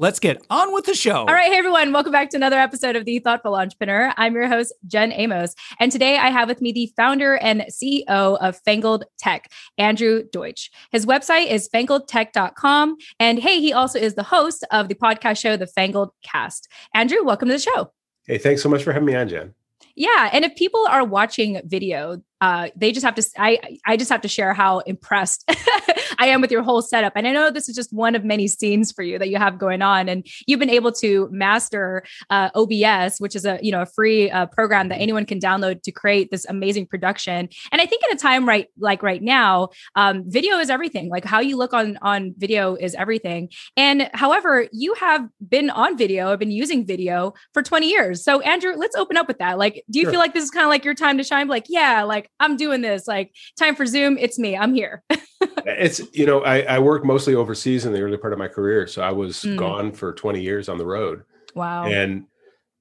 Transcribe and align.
Let's 0.00 0.20
get 0.20 0.40
on 0.48 0.72
with 0.72 0.84
the 0.84 0.94
show. 0.94 1.16
All 1.16 1.26
right. 1.26 1.50
Hey, 1.50 1.58
everyone. 1.58 1.92
Welcome 1.92 2.12
back 2.12 2.30
to 2.30 2.36
another 2.36 2.56
episode 2.56 2.94
of 2.94 3.04
The 3.04 3.18
Thoughtful 3.18 3.56
Entrepreneur. 3.56 4.14
I'm 4.16 4.32
your 4.32 4.46
host, 4.46 4.72
Jen 4.86 5.10
Amos. 5.10 5.56
And 5.80 5.90
today 5.90 6.16
I 6.18 6.30
have 6.30 6.46
with 6.46 6.60
me 6.60 6.70
the 6.70 6.92
founder 6.96 7.36
and 7.38 7.62
CEO 7.62 8.06
of 8.06 8.60
Fangled 8.64 9.02
Tech, 9.18 9.50
Andrew 9.76 10.22
Deutsch. 10.30 10.70
His 10.92 11.04
website 11.04 11.48
is 11.48 11.68
fangledtech.com. 11.74 12.96
And 13.18 13.40
hey, 13.40 13.60
he 13.60 13.72
also 13.72 13.98
is 13.98 14.14
the 14.14 14.22
host 14.22 14.64
of 14.70 14.86
the 14.86 14.94
podcast 14.94 15.40
show, 15.40 15.56
The 15.56 15.66
Fangled 15.66 16.10
Cast. 16.22 16.68
Andrew, 16.94 17.24
welcome 17.24 17.48
to 17.48 17.54
the 17.54 17.58
show. 17.58 17.90
Hey, 18.24 18.38
thanks 18.38 18.62
so 18.62 18.68
much 18.68 18.84
for 18.84 18.92
having 18.92 19.06
me 19.06 19.16
on, 19.16 19.28
Jen. 19.28 19.52
Yeah, 19.96 20.30
and 20.32 20.44
if 20.44 20.54
people 20.54 20.86
are 20.88 21.04
watching 21.04 21.60
video, 21.64 22.22
uh, 22.40 22.68
they 22.76 22.92
just 22.92 23.04
have 23.04 23.14
to. 23.16 23.26
I 23.36 23.58
I 23.86 23.96
just 23.96 24.10
have 24.10 24.20
to 24.22 24.28
share 24.28 24.54
how 24.54 24.80
impressed 24.80 25.44
I 26.18 26.28
am 26.28 26.40
with 26.40 26.50
your 26.50 26.62
whole 26.62 26.82
setup. 26.82 27.12
And 27.16 27.26
I 27.26 27.32
know 27.32 27.50
this 27.50 27.68
is 27.68 27.74
just 27.74 27.92
one 27.92 28.14
of 28.14 28.24
many 28.24 28.48
scenes 28.48 28.92
for 28.92 29.02
you 29.02 29.18
that 29.18 29.28
you 29.28 29.38
have 29.38 29.58
going 29.58 29.82
on, 29.82 30.08
and 30.08 30.26
you've 30.46 30.60
been 30.60 30.70
able 30.70 30.92
to 30.92 31.28
master 31.30 32.04
uh, 32.30 32.50
OBS, 32.54 33.18
which 33.18 33.34
is 33.34 33.44
a 33.44 33.58
you 33.62 33.72
know 33.72 33.82
a 33.82 33.86
free 33.86 34.30
uh, 34.30 34.46
program 34.46 34.88
that 34.88 34.96
anyone 34.96 35.26
can 35.26 35.40
download 35.40 35.82
to 35.82 35.92
create 35.92 36.30
this 36.30 36.44
amazing 36.46 36.86
production. 36.86 37.48
And 37.72 37.80
I 37.80 37.86
think 37.86 38.02
in 38.08 38.16
a 38.16 38.18
time 38.18 38.46
right 38.46 38.68
like 38.78 39.02
right 39.02 39.22
now, 39.22 39.70
um, 39.96 40.24
video 40.26 40.58
is 40.58 40.70
everything. 40.70 41.08
Like 41.08 41.24
how 41.24 41.40
you 41.40 41.56
look 41.56 41.72
on 41.72 41.98
on 42.02 42.34
video 42.38 42.74
is 42.74 42.94
everything. 42.94 43.50
And 43.76 44.10
however, 44.14 44.68
you 44.72 44.94
have 44.94 45.28
been 45.48 45.70
on 45.70 45.96
video, 45.96 46.30
have 46.30 46.38
been 46.38 46.50
using 46.50 46.86
video 46.86 47.34
for 47.52 47.62
20 47.62 47.88
years. 47.88 48.22
So 48.22 48.40
Andrew, 48.40 48.74
let's 48.76 48.96
open 48.96 49.16
up 49.16 49.26
with 49.28 49.38
that. 49.38 49.58
Like, 49.58 49.84
do 49.90 49.98
you 49.98 50.04
sure. 50.04 50.12
feel 50.12 50.20
like 50.20 50.34
this 50.34 50.44
is 50.44 50.50
kind 50.50 50.64
of 50.64 50.70
like 50.70 50.84
your 50.84 50.94
time 50.94 51.18
to 51.18 51.24
shine? 51.24 51.48
Like, 51.48 51.66
yeah, 51.68 52.02
like 52.02 52.27
I'm 52.40 52.56
doing 52.56 52.80
this. 52.80 53.08
Like 53.08 53.32
time 53.58 53.74
for 53.74 53.86
Zoom. 53.86 54.18
It's 54.18 54.38
me. 54.38 54.56
I'm 54.56 54.74
here. 54.74 55.02
it's 55.40 56.00
you 56.12 56.26
know 56.26 56.42
I, 56.44 56.60
I 56.62 56.78
worked 56.78 57.04
mostly 57.04 57.34
overseas 57.34 57.84
in 57.84 57.92
the 57.92 58.00
early 58.00 58.16
part 58.16 58.32
of 58.32 58.38
my 58.38 58.48
career, 58.48 58.86
so 58.86 59.02
I 59.02 59.10
was 59.10 59.42
mm. 59.42 59.56
gone 59.56 59.92
for 59.92 60.12
20 60.12 60.40
years 60.40 60.68
on 60.68 60.78
the 60.78 60.86
road. 60.86 61.24
Wow. 61.54 61.86
And 61.86 62.26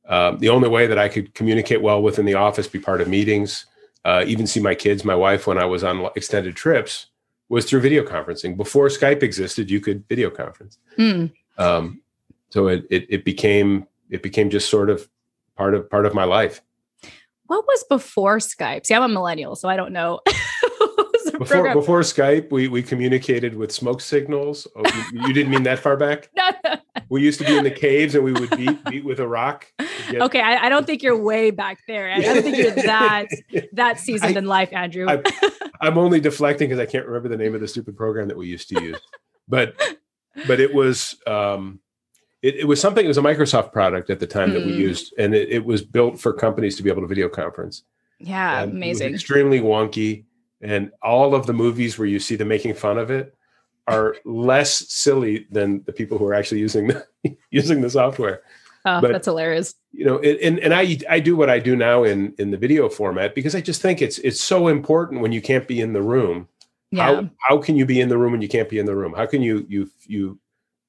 um, 0.07 0.39
the 0.39 0.49
only 0.49 0.69
way 0.69 0.87
that 0.87 0.97
I 0.97 1.09
could 1.09 1.33
communicate 1.33 1.81
well 1.81 2.01
within 2.01 2.25
the 2.25 2.35
office, 2.35 2.67
be 2.67 2.79
part 2.79 3.01
of 3.01 3.07
meetings, 3.07 3.65
uh, 4.05 4.23
even 4.25 4.47
see 4.47 4.59
my 4.59 4.75
kids, 4.75 5.03
my 5.03 5.15
wife 5.15 5.47
when 5.47 5.57
I 5.57 5.65
was 5.65 5.83
on 5.83 6.07
extended 6.15 6.55
trips, 6.55 7.07
was 7.49 7.65
through 7.65 7.81
video 7.81 8.03
conferencing. 8.03 8.55
Before 8.55 8.87
Skype 8.87 9.23
existed, 9.23 9.69
you 9.69 9.81
could 9.81 10.07
video 10.07 10.29
conference. 10.29 10.77
Mm. 10.97 11.31
Um, 11.57 12.01
so 12.49 12.67
it, 12.67 12.85
it 12.89 13.05
it 13.09 13.25
became 13.25 13.87
it 14.09 14.23
became 14.23 14.49
just 14.49 14.69
sort 14.69 14.89
of 14.89 15.09
part 15.55 15.73
of 15.73 15.89
part 15.89 16.05
of 16.05 16.13
my 16.13 16.23
life 16.23 16.61
what 17.47 17.65
was 17.65 17.83
before 17.89 18.37
Skype? 18.37 18.85
See, 18.85 18.93
I'm 18.93 19.03
a 19.03 19.07
millennial, 19.07 19.55
so 19.55 19.69
I 19.69 19.75
don't 19.75 19.91
know. 19.91 20.19
before 21.39 21.73
before 21.73 22.01
Skype, 22.01 22.51
we 22.51 22.67
we 22.67 22.83
communicated 22.83 23.55
with 23.55 23.71
smoke 23.71 24.01
signals. 24.01 24.67
Oh, 24.75 24.83
you, 25.11 25.27
you, 25.27 25.33
didn't 25.33 25.51
mean 25.51 25.63
that 25.63 25.79
far 25.79 25.97
back. 25.97 26.29
no, 26.37 26.49
no, 26.63 26.75
We 27.09 27.21
used 27.21 27.39
to 27.39 27.45
be 27.45 27.57
in 27.57 27.63
the 27.63 27.71
caves 27.71 28.15
and 28.15 28.23
we 28.23 28.33
would 28.33 28.49
beat 28.51 28.83
beat 28.85 29.05
with 29.05 29.19
a 29.19 29.27
rock. 29.27 29.67
Get... 30.11 30.21
Okay, 30.21 30.41
I, 30.41 30.65
I, 30.65 30.69
don't 30.69 30.85
think 30.85 31.03
you're 31.03 31.21
way 31.21 31.51
back 31.51 31.79
there. 31.87 32.11
I 32.11 32.19
don't 32.19 32.43
think 32.43 32.57
you're 32.57 32.71
that 32.71 33.27
that 33.73 33.99
seasoned 33.99 34.35
I, 34.35 34.39
in 34.39 34.45
life, 34.45 34.73
Andrew. 34.73 35.07
I, 35.09 35.21
I'm 35.81 35.97
only 35.97 36.19
deflecting 36.19 36.69
because 36.69 36.81
I 36.81 36.85
can't 36.85 37.05
remember 37.05 37.29
the 37.29 37.37
name 37.37 37.55
of 37.55 37.61
the 37.61 37.67
stupid 37.67 37.95
program 37.95 38.27
that 38.27 38.37
we 38.37 38.47
used 38.47 38.69
to 38.69 38.81
use, 38.81 38.99
but 39.47 39.75
but 40.47 40.59
it 40.59 40.73
was. 40.73 41.15
um 41.25 41.79
it, 42.41 42.55
it, 42.55 42.63
was 42.65 42.79
something 42.79 43.03
it 43.03 43.07
was 43.07 43.17
a 43.17 43.21
microsoft 43.21 43.71
product 43.71 44.09
at 44.09 44.19
the 44.19 44.27
time 44.27 44.49
mm. 44.49 44.53
that 44.53 44.65
we 44.65 44.73
hmm. 44.73 44.79
used 44.79 45.13
and 45.17 45.33
it, 45.33 45.49
it, 45.49 45.65
was 45.65 45.81
built 45.81 46.19
for 46.19 46.33
companies 46.33 46.75
to 46.75 46.83
be 46.83 46.89
able 46.89 47.01
to 47.01 47.07
video 47.07 47.29
conference 47.29 47.83
yeah 48.19 48.61
and 48.61 48.71
amazing 48.73 49.13
extremely 49.13 49.59
wonky 49.59 50.25
and 50.61 50.91
all 51.01 51.35
of 51.35 51.45
the 51.45 51.53
movies 51.53 51.97
where 51.97 52.07
you 52.07 52.19
see 52.19 52.35
them 52.35 52.47
making 52.47 52.73
fun 52.73 52.97
of 52.97 53.11
it 53.11 53.35
are 53.87 54.15
less 54.25 54.89
silly 54.91 55.47
than 55.51 55.83
the 55.85 55.93
people 55.93 56.17
who 56.17 56.25
are 56.25 56.33
actually 56.33 56.59
using 56.59 56.87
the, 56.87 57.05
using 57.51 57.81
the 57.81 57.89
software 57.89 58.41
oh, 58.85 59.01
but, 59.01 59.11
that's 59.11 59.25
hilarious 59.25 59.75
you 59.91 60.05
know 60.05 60.17
it, 60.17 60.39
and, 60.41 60.59
and 60.59 60.73
i 60.73 60.97
i 61.09 61.19
do 61.19 61.35
what 61.35 61.49
i 61.49 61.59
do 61.59 61.75
now 61.75 62.03
in 62.03 62.33
in 62.37 62.51
the 62.51 62.57
video 62.57 62.89
format 62.89 63.33
because 63.35 63.55
i 63.55 63.61
just 63.61 63.81
think 63.81 64.01
it's 64.01 64.19
it's 64.19 64.41
so 64.41 64.67
important 64.67 65.21
when 65.21 65.31
you 65.31 65.41
can't 65.41 65.67
be 65.67 65.79
in 65.79 65.93
the 65.93 66.01
room 66.01 66.47
yeah. 66.91 67.03
how 67.03 67.29
how 67.47 67.57
can 67.57 67.75
you 67.75 67.85
be 67.85 68.01
in 68.01 68.09
the 68.09 68.17
room 68.17 68.31
when 68.31 68.41
you 68.41 68.47
can't 68.47 68.69
be 68.69 68.79
in 68.79 68.85
the 68.85 68.95
room 68.95 69.13
how 69.13 69.25
can 69.25 69.41
you 69.41 69.65
you 69.69 69.89
you 70.05 70.39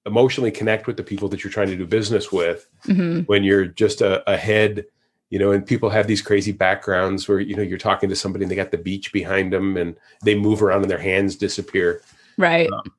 emotionally 0.06 0.50
connect 0.50 0.86
with 0.86 0.96
the 0.96 1.02
people 1.02 1.28
that 1.28 1.44
you're 1.44 1.52
trying 1.52 1.68
to 1.68 1.76
do 1.76 1.86
business 1.86 2.32
with 2.32 2.68
mm-hmm. 2.86 3.20
when 3.22 3.44
you're 3.44 3.66
just 3.66 4.00
a, 4.00 4.28
a, 4.30 4.36
head 4.36 4.86
you 5.30 5.38
know 5.38 5.52
and 5.52 5.66
people 5.66 5.90
have 5.90 6.06
these 6.06 6.22
crazy 6.22 6.52
backgrounds 6.52 7.28
where 7.28 7.40
you 7.40 7.54
know 7.54 7.62
you're 7.62 7.78
talking 7.78 8.08
to 8.08 8.16
somebody 8.16 8.44
and 8.44 8.50
they 8.50 8.56
got 8.56 8.70
the 8.70 8.78
beach 8.78 9.12
behind 9.12 9.52
them 9.52 9.76
and 9.76 9.96
they 10.24 10.34
move 10.34 10.62
around 10.62 10.82
and 10.82 10.90
their 10.90 10.98
hands 10.98 11.36
disappear. 11.36 12.00
Right. 12.36 12.70
Um, 12.72 12.92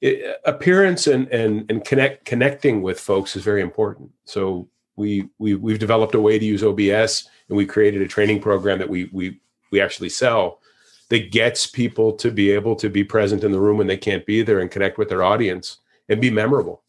it, 0.00 0.40
appearance 0.44 1.06
and 1.06 1.28
and 1.28 1.70
and 1.70 1.84
connect 1.84 2.24
connecting 2.24 2.82
with 2.82 3.00
folks 3.00 3.36
is 3.36 3.42
very 3.42 3.62
important. 3.62 4.10
So 4.24 4.68
we 4.96 5.28
we 5.38 5.54
we've 5.54 5.78
developed 5.78 6.14
a 6.14 6.20
way 6.20 6.38
to 6.38 6.44
use 6.44 6.62
obs 6.62 7.28
and 7.48 7.56
we 7.56 7.66
created 7.66 8.02
a 8.02 8.08
training 8.08 8.40
program 8.40 8.78
that 8.78 8.88
we 8.88 9.08
we 9.12 9.40
we 9.70 9.80
actually 9.80 10.10
sell 10.10 10.60
that 11.08 11.32
gets 11.32 11.66
people 11.66 12.12
to 12.12 12.30
be 12.30 12.50
able 12.50 12.76
to 12.76 12.88
be 12.88 13.02
present 13.02 13.42
in 13.42 13.52
the 13.52 13.60
room 13.60 13.78
when 13.78 13.86
they 13.86 13.96
can't 13.96 14.26
be 14.26 14.42
there 14.42 14.60
and 14.60 14.70
connect 14.70 14.96
with 14.96 15.08
their 15.08 15.24
audience 15.24 15.78
and 16.10 16.20
be 16.20 16.30
memorable. 16.30 16.82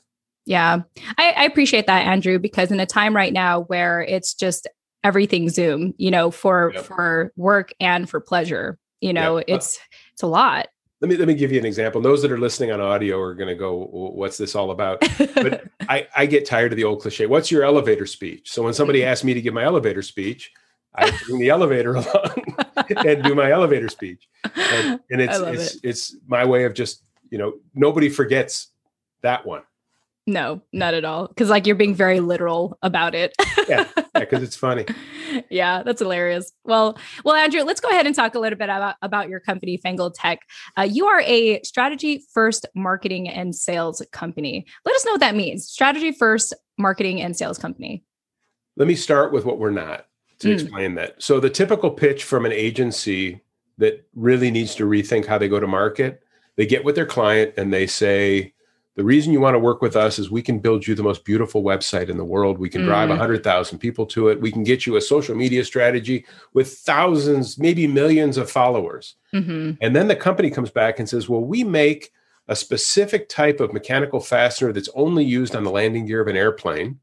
Yeah, 0.46 0.82
I, 1.18 1.32
I 1.32 1.44
appreciate 1.46 1.88
that, 1.88 2.08
Andrew, 2.08 2.40
because 2.40 2.72
in 2.72 2.80
a 2.80 2.86
time 2.86 3.16
right 3.16 3.32
now 3.32 3.62
where 3.62 4.02
it's 4.02 4.34
just 4.34 4.68
everything 5.04 5.50
Zoom, 5.50 5.94
you 5.98 6.12
know, 6.12 6.32
for 6.32 6.72
yep. 6.74 6.84
for 6.84 7.31
work 7.36 7.72
and 7.80 8.10
for 8.10 8.20
pleasure, 8.20 8.78
you 9.00 9.14
know, 9.14 9.38
yep. 9.38 9.46
it's 9.48 9.80
it's 10.14 10.24
a 10.24 10.28
lot. 10.28 10.68
Let 11.00 11.10
me 11.10 11.18
let 11.18 11.28
me 11.28 11.36
give 11.36 11.52
you 11.52 11.60
an 11.60 11.66
example. 11.66 12.02
Those 12.02 12.22
that 12.24 12.31
are 12.31 12.40
listening 12.40 12.72
on 12.72 12.81
audio 12.81 13.20
are 13.20 13.34
going 13.36 13.50
to 13.50 13.56
go, 13.56 13.88
"What's 14.16 14.38
this 14.38 14.56
all 14.56 14.72
about?" 14.72 15.02
But 15.18 15.66
I, 15.90 16.08
I 16.16 16.26
get 16.26 16.46
tired 16.46 16.74
of 16.74 16.76
the 16.76 16.84
old 16.84 17.02
cliche. 17.02 17.28
What's 17.28 17.52
your 17.52 17.64
elevator 17.64 18.06
speech? 18.06 18.52
So 18.52 18.64
when 18.64 18.74
somebody 18.74 19.04
asks 19.04 19.24
me 19.24 19.34
to 19.34 19.42
give 19.42 19.54
my 19.54 19.64
elevator 19.64 20.02
speech, 20.02 20.52
I 20.96 21.12
bring 21.26 21.40
the 21.40 21.50
elevator 21.50 21.96
along 21.96 22.56
and 23.06 23.24
do 23.24 23.34
my 23.34 23.52
elevator 23.52 23.90
speech, 23.90 24.28
and, 24.56 25.00
and 25.10 25.22
it's 25.22 25.40
it's 25.40 25.76
it. 25.76 25.81
it's 25.84 26.16
my 26.28 26.46
way 26.46 26.66
of 26.66 26.74
just 26.74 27.04
you 27.30 27.38
know 27.38 27.54
nobody 27.74 28.10
forgets 28.10 28.71
that 29.22 29.46
one. 29.46 29.64
No, 30.28 30.62
not 30.72 30.94
at 30.94 31.04
all. 31.04 31.28
Because 31.28 31.50
like 31.50 31.66
you're 31.66 31.76
being 31.76 31.96
very 31.96 32.20
literal 32.20 32.78
about 32.82 33.16
it. 33.16 33.34
yeah, 33.68 33.88
because 34.14 34.40
yeah, 34.40 34.46
it's 34.46 34.56
funny. 34.56 34.86
yeah, 35.50 35.82
that's 35.84 36.00
hilarious. 36.00 36.52
Well, 36.64 36.98
well, 37.26 37.36
Andrew, 37.36 37.64
let's 37.64 37.81
go 37.81 37.90
ahead 37.90 38.06
and 38.06 38.16
talk 38.16 38.36
a 38.36 38.40
little 38.40 38.58
bit 38.58 38.66
about, 38.66 38.96
about 39.02 39.30
your 39.30 39.40
company, 39.40 39.78
Fangled 39.78 40.14
Tech. 40.14 40.42
Uh, 40.78 40.84
you 40.84 41.08
are 41.08 41.22
a 41.22 41.62
strategy 41.64 42.24
first 42.34 42.68
marketing 42.76 43.30
and 43.30 43.56
sales 43.56 44.06
company. 44.12 44.66
Let 44.86 44.96
us 44.96 45.06
know 45.06 45.14
what 45.14 45.22
that 45.22 45.36
means. 45.36 45.68
Strategy 45.68 46.12
first 46.12 46.54
marketing 46.78 47.22
and 47.22 47.36
sales 47.36 47.58
company. 47.58 48.04
Let 48.78 48.88
me 48.88 48.96
start 48.96 49.34
with 49.34 49.44
what 49.44 49.58
we're 49.58 49.72
not 49.72 50.06
to 50.40 50.50
mm. 50.50 50.54
explain 50.54 50.96
that. 50.96 51.22
So 51.22 51.40
the 51.40 51.50
typical 51.50 51.90
pitch 51.90 52.24
from 52.24 52.46
an 52.46 52.52
agency 52.52 53.42
that 53.80 54.08
really 54.14 54.52
needs 54.52 54.76
to 54.76 54.86
rethink 54.86 55.26
how 55.26 55.40
they 55.40 55.50
go 55.50 55.60
to 55.60 55.68
market, 55.68 56.22
they 56.58 56.68
get 56.68 56.86
with 56.86 56.96
their 56.96 57.06
client 57.08 57.56
and 57.58 57.74
they 57.74 57.88
say, 57.88 58.54
the 58.96 59.03
reason 59.03 59.31
you 59.31 59.40
want 59.40 59.56
to 59.56 59.59
work 59.59 59.81
with 59.81 59.96
us 59.96 60.19
is 60.19 60.29
we 60.29 60.41
can 60.41 60.59
build 60.59 60.85
you 60.85 60.96
the 60.96 61.03
most 61.03 61.24
beautiful 61.24 61.63
website 61.63 62.09
in 62.09 62.18
the 62.18 62.25
world. 62.25 62.57
We 62.57 62.69
can 62.69 62.81
mm. 62.81 62.85
drive 62.85 63.09
100,000 63.09 63.79
people 63.79 64.06
to 64.07 64.28
it. 64.28 64.41
We 64.41 64.52
can 64.52 64.63
get 64.63 64.85
you 64.85 64.97
a 64.97 65.02
social 65.02 65.34
media 65.34 65.63
strategy 65.63 66.25
with 66.53 66.74
thousands, 66.74 67.57
maybe 67.57 67.88
millions 67.88 68.36
of 68.38 68.51
followers. 68.51 69.16
Mm-hmm. 69.33 69.71
And 69.80 69.95
then 69.95 70.10
the 70.10 70.16
company 70.16 70.50
comes 70.50 70.71
back 70.71 71.00
and 71.00 71.07
says, 71.07 71.30
well, 71.30 71.42
we 71.42 71.63
make 71.63 72.12
a 72.50 72.56
specific 72.56 73.30
type 73.30 73.62
of 73.62 73.71
mechanical 73.71 74.19
fastener 74.19 74.74
that's 74.74 74.89
only 74.94 75.24
used 75.24 75.56
on 75.56 75.63
the 75.63 75.71
landing 75.71 76.06
gear 76.06 76.19
of 76.19 76.27
an 76.27 76.36
airplane. 76.36 77.00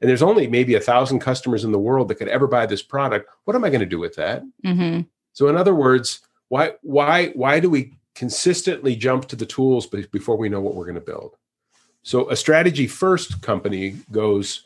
And 0.00 0.08
there's 0.08 0.22
only 0.22 0.46
maybe 0.46 0.74
a 0.74 0.80
thousand 0.80 1.20
customers 1.20 1.64
in 1.64 1.72
the 1.72 1.78
world 1.78 2.08
that 2.08 2.16
could 2.16 2.28
ever 2.28 2.46
buy 2.46 2.66
this 2.66 2.82
product. 2.82 3.30
What 3.44 3.56
am 3.56 3.64
I 3.64 3.70
going 3.70 3.80
to 3.80 3.86
do 3.86 3.98
with 3.98 4.16
that? 4.16 4.42
Mm-hmm. 4.64 5.02
So, 5.32 5.48
in 5.48 5.56
other 5.56 5.74
words, 5.74 6.20
why 6.48 6.72
why 6.82 7.28
why 7.28 7.60
do 7.60 7.70
we 7.70 7.94
consistently 8.14 8.96
jump 8.96 9.26
to 9.28 9.36
the 9.36 9.46
tools 9.46 9.86
before 9.86 10.36
we 10.36 10.48
know 10.48 10.60
what 10.60 10.74
we're 10.74 10.84
going 10.84 10.94
to 10.94 11.00
build. 11.00 11.36
So 12.02 12.30
a 12.30 12.36
strategy 12.36 12.86
first 12.86 13.42
company 13.42 13.96
goes, 14.10 14.64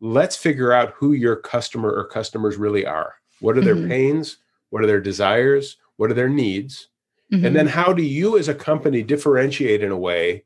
let's 0.00 0.36
figure 0.36 0.72
out 0.72 0.94
who 0.96 1.12
your 1.12 1.36
customer 1.36 1.90
or 1.90 2.06
customers 2.06 2.56
really 2.56 2.86
are. 2.86 3.14
What 3.40 3.58
are 3.58 3.62
their 3.62 3.76
mm-hmm. 3.76 3.88
pains? 3.88 4.38
What 4.70 4.82
are 4.82 4.86
their 4.86 5.00
desires? 5.00 5.76
What 5.96 6.10
are 6.10 6.14
their 6.14 6.28
needs? 6.28 6.88
Mm-hmm. 7.32 7.44
And 7.44 7.56
then 7.56 7.66
how 7.66 7.92
do 7.92 8.02
you 8.02 8.38
as 8.38 8.48
a 8.48 8.54
company 8.54 9.02
differentiate 9.02 9.82
in 9.82 9.90
a 9.90 9.96
way 9.96 10.44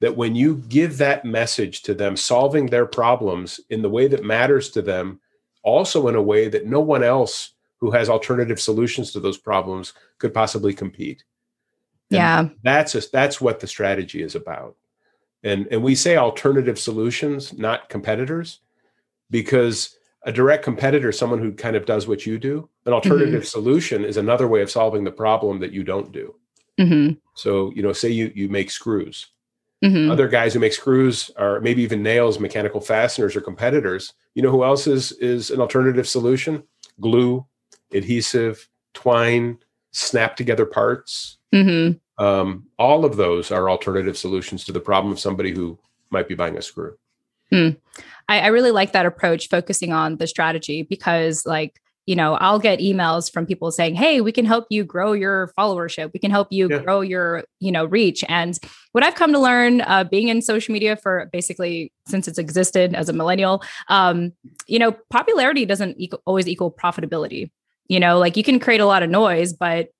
that 0.00 0.16
when 0.16 0.34
you 0.34 0.56
give 0.68 0.98
that 0.98 1.24
message 1.24 1.82
to 1.82 1.94
them, 1.94 2.16
solving 2.16 2.66
their 2.66 2.86
problems 2.86 3.60
in 3.70 3.82
the 3.82 3.90
way 3.90 4.08
that 4.08 4.24
matters 4.24 4.70
to 4.70 4.82
them, 4.82 5.20
also 5.62 6.08
in 6.08 6.14
a 6.14 6.22
way 6.22 6.48
that 6.48 6.66
no 6.66 6.80
one 6.80 7.02
else 7.02 7.52
who 7.78 7.90
has 7.90 8.08
alternative 8.08 8.60
solutions 8.60 9.12
to 9.12 9.20
those 9.20 9.38
problems 9.38 9.92
could 10.18 10.34
possibly 10.34 10.74
compete. 10.74 11.24
And 12.10 12.18
yeah. 12.18 12.48
That's 12.62 12.94
a, 12.94 13.02
that's 13.10 13.40
what 13.40 13.60
the 13.60 13.66
strategy 13.66 14.22
is 14.22 14.34
about. 14.34 14.76
And 15.42 15.66
and 15.70 15.82
we 15.82 15.94
say 15.94 16.16
alternative 16.16 16.78
solutions, 16.78 17.52
not 17.52 17.88
competitors, 17.88 18.60
because 19.30 19.96
a 20.22 20.32
direct 20.32 20.64
competitor, 20.64 21.12
someone 21.12 21.38
who 21.38 21.52
kind 21.52 21.76
of 21.76 21.86
does 21.86 22.08
what 22.08 22.26
you 22.26 22.38
do, 22.38 22.68
an 22.84 22.92
alternative 22.92 23.42
mm-hmm. 23.42 23.46
solution 23.46 24.04
is 24.04 24.16
another 24.16 24.48
way 24.48 24.60
of 24.62 24.70
solving 24.70 25.04
the 25.04 25.12
problem 25.12 25.60
that 25.60 25.72
you 25.72 25.84
don't 25.84 26.10
do. 26.10 26.34
Mm-hmm. 26.80 27.14
So, 27.34 27.72
you 27.74 27.82
know, 27.82 27.92
say 27.92 28.10
you 28.10 28.32
you 28.34 28.48
make 28.48 28.70
screws. 28.70 29.26
Mm-hmm. 29.84 30.10
Other 30.10 30.26
guys 30.26 30.54
who 30.54 30.60
make 30.60 30.72
screws 30.72 31.30
or 31.38 31.60
maybe 31.60 31.82
even 31.82 32.02
nails, 32.02 32.40
mechanical 32.40 32.80
fasteners, 32.80 33.36
or 33.36 33.40
competitors. 33.40 34.14
You 34.34 34.42
know 34.42 34.50
who 34.50 34.64
else 34.64 34.86
is 34.86 35.12
is 35.12 35.50
an 35.50 35.60
alternative 35.60 36.08
solution? 36.08 36.62
Glue, 37.00 37.46
adhesive, 37.92 38.68
twine, 38.94 39.58
snap 39.96 40.36
together 40.36 40.66
parts. 40.66 41.38
Mm-hmm. 41.54 42.24
Um, 42.24 42.66
all 42.78 43.04
of 43.04 43.16
those 43.16 43.50
are 43.50 43.70
alternative 43.70 44.16
solutions 44.16 44.64
to 44.64 44.72
the 44.72 44.80
problem 44.80 45.12
of 45.12 45.20
somebody 45.20 45.52
who 45.52 45.78
might 46.10 46.28
be 46.28 46.34
buying 46.34 46.56
a 46.56 46.62
screw. 46.62 46.96
Mm. 47.52 47.76
I, 48.28 48.40
I 48.40 48.46
really 48.48 48.70
like 48.70 48.92
that 48.92 49.06
approach, 49.06 49.48
focusing 49.48 49.92
on 49.92 50.16
the 50.16 50.26
strategy, 50.26 50.82
because 50.82 51.46
like 51.46 51.80
you 52.06 52.14
know, 52.14 52.34
I'll 52.34 52.60
get 52.60 52.78
emails 52.78 53.30
from 53.30 53.46
people 53.46 53.72
saying, 53.72 53.96
"Hey, 53.96 54.20
we 54.20 54.30
can 54.30 54.44
help 54.44 54.66
you 54.70 54.84
grow 54.84 55.12
your 55.12 55.52
followership. 55.58 56.12
We 56.12 56.20
can 56.20 56.30
help 56.30 56.48
you 56.52 56.68
yeah. 56.70 56.78
grow 56.78 57.00
your, 57.00 57.44
you 57.58 57.72
know, 57.72 57.84
reach." 57.84 58.24
And 58.28 58.56
what 58.92 59.02
I've 59.02 59.16
come 59.16 59.32
to 59.32 59.40
learn, 59.40 59.80
uh, 59.80 60.04
being 60.04 60.28
in 60.28 60.40
social 60.40 60.72
media 60.72 60.96
for 60.96 61.28
basically 61.32 61.92
since 62.06 62.28
it's 62.28 62.38
existed 62.38 62.94
as 62.94 63.08
a 63.08 63.12
millennial, 63.12 63.62
um, 63.88 64.32
you 64.68 64.78
know, 64.78 64.96
popularity 65.10 65.66
doesn't 65.66 65.96
equal, 65.98 66.22
always 66.26 66.46
equal 66.46 66.70
profitability. 66.70 67.50
You 67.88 68.00
know, 68.00 68.18
like 68.18 68.36
you 68.36 68.42
can 68.42 68.58
create 68.58 68.80
a 68.80 68.86
lot 68.86 69.02
of 69.02 69.10
noise, 69.10 69.52
but 69.52 69.90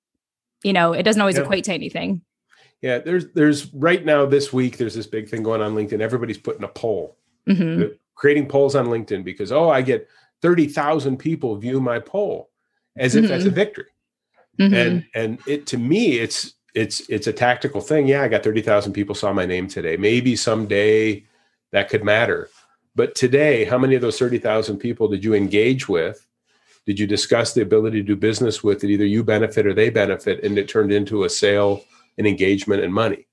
you 0.63 0.73
know, 0.73 0.93
it 0.93 1.03
doesn't 1.03 1.21
always 1.21 1.37
yeah. 1.37 1.43
equate 1.43 1.63
to 1.65 1.73
anything. 1.73 2.21
Yeah, 2.81 2.99
there's 2.99 3.27
there's 3.33 3.73
right 3.73 4.03
now 4.03 4.25
this 4.25 4.53
week 4.53 4.77
there's 4.77 4.93
this 4.93 5.07
big 5.07 5.29
thing 5.29 5.43
going 5.43 5.61
on 5.61 5.73
LinkedIn. 5.73 5.99
Everybody's 5.99 6.37
putting 6.37 6.63
a 6.63 6.67
poll, 6.67 7.17
mm-hmm. 7.47 7.93
creating 8.15 8.47
polls 8.47 8.75
on 8.75 8.87
LinkedIn 8.87 9.23
because 9.23 9.51
oh, 9.51 9.69
I 9.69 9.81
get 9.81 10.07
30,000 10.41 11.17
people 11.17 11.55
view 11.55 11.81
my 11.81 11.99
poll 11.99 12.49
as 12.95 13.15
if 13.15 13.23
mm-hmm. 13.23 13.31
that's 13.31 13.45
a 13.45 13.47
mm-hmm. 13.47 13.55
victory. 13.55 13.85
Mm-hmm. 14.59 14.73
And 14.75 15.05
and 15.15 15.39
it 15.47 15.65
to 15.67 15.77
me 15.77 16.19
it's 16.19 16.53
it's 16.75 17.01
it's 17.09 17.27
a 17.27 17.33
tactical 17.33 17.81
thing. 17.81 18.07
Yeah, 18.07 18.21
I 18.21 18.27
got 18.27 18.43
30,000 18.43 18.93
people 18.93 19.15
saw 19.15 19.33
my 19.33 19.45
name 19.45 19.67
today. 19.67 19.97
Maybe 19.97 20.35
someday 20.35 21.23
that 21.71 21.89
could 21.89 22.03
matter. 22.03 22.49
But 22.95 23.15
today, 23.15 23.65
how 23.65 23.77
many 23.77 23.93
of 23.95 24.01
those 24.01 24.17
30,000 24.17 24.77
people 24.77 25.07
did 25.07 25.23
you 25.23 25.33
engage 25.33 25.87
with? 25.87 26.25
Did 26.87 26.99
you 26.99 27.05
discuss 27.05 27.53
the 27.53 27.61
ability 27.61 27.99
to 27.99 28.07
do 28.07 28.15
business 28.15 28.63
with 28.63 28.79
that 28.79 28.87
either 28.87 29.05
you 29.05 29.21
benefit 29.21 29.67
or 29.67 29.73
they 29.73 29.89
benefit 29.89 30.41
and 30.45 30.57
it 30.57 30.69
turned 30.69 30.93
into 30.93 31.25
a 31.25 31.29
sale 31.29 31.83
and 32.17 32.25
engagement 32.25 32.81
and 32.81 32.93
money? 32.93 33.27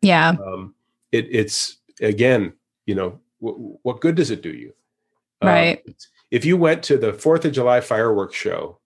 Yeah. 0.00 0.36
Um, 0.42 0.76
it, 1.10 1.26
it's 1.28 1.78
again, 2.00 2.52
you 2.86 2.94
know, 2.94 3.18
w- 3.42 3.76
what 3.82 4.00
good 4.00 4.14
does 4.14 4.30
it 4.30 4.42
do 4.42 4.50
you? 4.50 4.72
Right. 5.42 5.82
Um, 5.88 5.94
if 6.30 6.44
you 6.44 6.56
went 6.56 6.84
to 6.84 6.96
the 6.96 7.12
Fourth 7.12 7.44
of 7.44 7.50
July 7.50 7.80
fireworks 7.80 8.36
show 8.36 8.78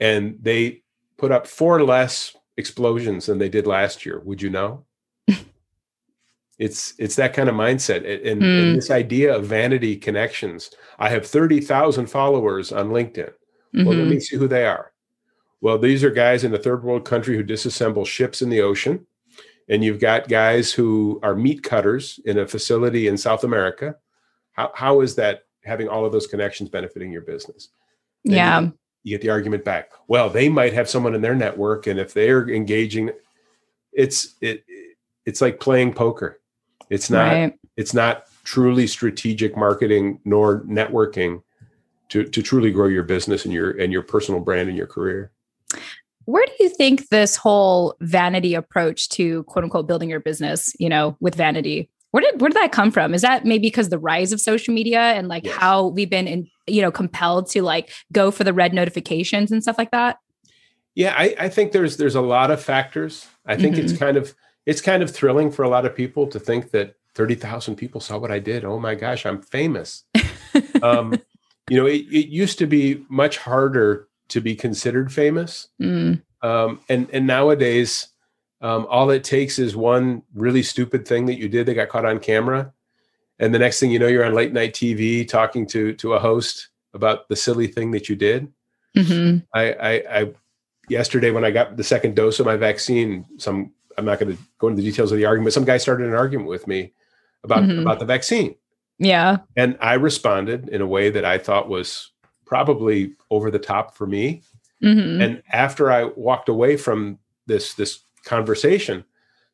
and 0.00 0.38
they 0.40 0.80
put 1.18 1.30
up 1.30 1.46
four 1.46 1.84
less 1.84 2.34
explosions 2.56 3.26
than 3.26 3.36
they 3.36 3.50
did 3.50 3.66
last 3.66 4.06
year, 4.06 4.20
would 4.20 4.40
you 4.40 4.48
know? 4.48 4.86
it's 6.58 6.94
it's 6.98 7.16
that 7.16 7.34
kind 7.34 7.50
of 7.50 7.54
mindset 7.54 7.98
and, 7.98 8.26
and, 8.26 8.40
mm. 8.40 8.58
and, 8.58 8.70
hmm. 8.70 8.74
this 8.76 8.90
idea 8.90 9.36
of 9.36 9.44
vanity 9.44 9.96
connections. 9.96 10.70
I 10.98 11.10
have 11.10 11.26
thirty 11.26 11.60
thousand 11.60 12.06
followers 12.06 12.72
on 12.72 12.88
LinkedIn. 12.88 13.32
Mm-hmm. 13.74 13.86
Well, 13.86 13.98
let 13.98 14.08
me 14.08 14.20
see 14.20 14.36
who 14.36 14.48
they 14.48 14.66
are. 14.66 14.92
Well, 15.60 15.78
these 15.78 16.02
are 16.02 16.10
guys 16.10 16.44
in 16.44 16.54
a 16.54 16.58
third 16.58 16.82
world 16.82 17.04
country 17.04 17.36
who 17.36 17.44
disassemble 17.44 18.06
ships 18.06 18.42
in 18.42 18.48
the 18.48 18.62
ocean. 18.62 19.06
And 19.68 19.84
you've 19.84 20.00
got 20.00 20.28
guys 20.28 20.72
who 20.72 21.20
are 21.22 21.34
meat 21.34 21.62
cutters 21.62 22.18
in 22.24 22.38
a 22.38 22.48
facility 22.48 23.06
in 23.06 23.16
South 23.16 23.44
America. 23.44 23.96
How, 24.52 24.72
how 24.74 25.00
is 25.00 25.14
that 25.16 25.44
having 25.64 25.88
all 25.88 26.04
of 26.04 26.12
those 26.12 26.26
connections 26.26 26.70
benefiting 26.70 27.12
your 27.12 27.22
business. 27.22 27.68
Then 28.24 28.36
yeah. 28.36 28.60
You, 28.60 28.72
you, 29.02 29.14
get 29.14 29.22
the 29.22 29.30
argument 29.30 29.64
back. 29.64 29.90
Well, 30.08 30.30
they 30.30 30.48
might 30.48 30.72
have 30.72 30.88
someone 30.88 31.14
in 31.14 31.20
their 31.20 31.34
network, 31.34 31.86
and 31.86 31.98
if 31.98 32.12
they're 32.14 32.48
engaging, 32.48 33.10
it's 33.92 34.34
it 34.40 34.64
it's 35.26 35.40
like 35.40 35.60
playing 35.60 35.94
poker. 35.94 36.40
It's 36.88 37.10
not 37.10 37.32
right. 37.32 37.58
it's 37.76 37.94
not 37.94 38.26
truly 38.44 38.86
strategic 38.86 39.56
marketing 39.56 40.20
nor 40.24 40.60
networking 40.60 41.42
to 42.10 42.24
to 42.24 42.42
truly 42.42 42.70
grow 42.70 42.86
your 42.86 43.02
business 43.02 43.44
and 43.44 43.52
your 43.54 43.70
and 43.70 43.92
your 43.92 44.02
personal 44.02 44.40
brand 44.40 44.68
and 44.68 44.76
your 44.76 44.86
career. 44.86 45.32
Where 46.26 46.46
do 46.46 46.52
you 46.60 46.68
think 46.68 47.08
this 47.08 47.34
whole 47.34 47.96
vanity 48.00 48.54
approach 48.54 49.08
to 49.10 49.42
quote 49.44 49.64
unquote 49.64 49.86
building 49.88 50.10
your 50.10 50.20
business, 50.20 50.72
you 50.78 50.88
know, 50.88 51.16
with 51.20 51.34
vanity, 51.34 51.90
where 52.10 52.22
did 52.22 52.40
where 52.40 52.50
did 52.50 52.56
that 52.56 52.72
come 52.72 52.90
from? 52.90 53.14
Is 53.14 53.22
that 53.22 53.44
maybe 53.44 53.68
because 53.68 53.88
the 53.88 53.98
rise 53.98 54.32
of 54.32 54.40
social 54.40 54.74
media 54.74 55.00
and 55.00 55.28
like 55.28 55.44
yes. 55.44 55.56
how 55.56 55.88
we've 55.88 56.10
been 56.10 56.26
in, 56.26 56.48
you 56.66 56.82
know 56.82 56.90
compelled 56.90 57.48
to 57.50 57.62
like 57.62 57.90
go 58.12 58.30
for 58.30 58.44
the 58.44 58.52
red 58.52 58.74
notifications 58.74 59.50
and 59.50 59.62
stuff 59.62 59.78
like 59.78 59.90
that? 59.92 60.18
Yeah, 60.94 61.14
I, 61.16 61.34
I 61.38 61.48
think 61.48 61.72
there's 61.72 61.96
there's 61.96 62.16
a 62.16 62.20
lot 62.20 62.50
of 62.50 62.62
factors. 62.62 63.26
I 63.46 63.56
think 63.56 63.76
mm-hmm. 63.76 63.84
it's 63.84 63.96
kind 63.96 64.16
of 64.16 64.34
it's 64.66 64.80
kind 64.80 65.02
of 65.02 65.10
thrilling 65.10 65.50
for 65.50 65.62
a 65.62 65.68
lot 65.68 65.86
of 65.86 65.94
people 65.94 66.26
to 66.28 66.40
think 66.40 66.72
that 66.72 66.96
thirty 67.14 67.36
thousand 67.36 67.76
people 67.76 68.00
saw 68.00 68.18
what 68.18 68.32
I 68.32 68.40
did. 68.40 68.64
Oh 68.64 68.78
my 68.78 68.96
gosh, 68.96 69.24
I'm 69.24 69.40
famous. 69.40 70.04
um, 70.82 71.14
you 71.70 71.76
know, 71.76 71.86
it, 71.86 72.02
it 72.10 72.28
used 72.28 72.58
to 72.58 72.66
be 72.66 73.04
much 73.08 73.38
harder 73.38 74.08
to 74.28 74.40
be 74.40 74.54
considered 74.54 75.12
famous, 75.12 75.68
mm. 75.80 76.20
um, 76.42 76.80
and 76.88 77.08
and 77.12 77.26
nowadays 77.26 78.08
um, 78.60 78.86
all 78.90 79.10
it 79.10 79.24
takes 79.24 79.58
is 79.58 79.74
one 79.76 80.22
really 80.34 80.62
stupid 80.62 81.06
thing 81.06 81.26
that 81.26 81.38
you 81.38 81.48
did 81.48 81.66
that 81.66 81.74
got 81.74 81.88
caught 81.88 82.04
on 82.04 82.18
camera, 82.18 82.72
and 83.38 83.54
the 83.54 83.58
next 83.58 83.80
thing 83.80 83.90
you 83.90 83.98
know, 83.98 84.08
you're 84.08 84.24
on 84.24 84.34
late 84.34 84.52
night 84.52 84.74
TV 84.74 85.26
talking 85.26 85.66
to 85.68 85.94
to 85.94 86.14
a 86.14 86.18
host 86.18 86.68
about 86.92 87.28
the 87.28 87.36
silly 87.36 87.66
thing 87.66 87.92
that 87.92 88.08
you 88.08 88.16
did. 88.16 88.52
Mm-hmm. 88.96 89.38
I, 89.54 89.72
I, 89.72 90.20
I 90.20 90.32
yesterday 90.88 91.30
when 91.30 91.44
I 91.44 91.52
got 91.52 91.76
the 91.76 91.84
second 91.84 92.16
dose 92.16 92.40
of 92.40 92.46
my 92.46 92.56
vaccine, 92.56 93.24
some 93.38 93.72
I'm 93.96 94.04
not 94.04 94.18
going 94.18 94.36
to 94.36 94.42
go 94.58 94.68
into 94.68 94.82
the 94.82 94.90
details 94.90 95.12
of 95.12 95.18
the 95.18 95.24
argument. 95.24 95.54
Some 95.54 95.64
guy 95.64 95.76
started 95.76 96.08
an 96.08 96.14
argument 96.14 96.48
with 96.48 96.66
me 96.66 96.92
about 97.44 97.62
mm-hmm. 97.62 97.82
about 97.82 98.00
the 98.00 98.04
vaccine. 98.04 98.56
Yeah, 99.00 99.38
and 99.56 99.78
I 99.80 99.94
responded 99.94 100.68
in 100.68 100.82
a 100.82 100.86
way 100.86 101.08
that 101.10 101.24
I 101.24 101.38
thought 101.38 101.70
was 101.70 102.12
probably 102.44 103.14
over 103.30 103.50
the 103.50 103.58
top 103.58 103.96
for 103.96 104.06
me. 104.06 104.42
Mm-hmm. 104.82 105.22
And 105.22 105.42
after 105.52 105.90
I 105.90 106.04
walked 106.04 106.50
away 106.50 106.76
from 106.76 107.18
this 107.46 107.74
this 107.74 108.00
conversation, 108.24 109.04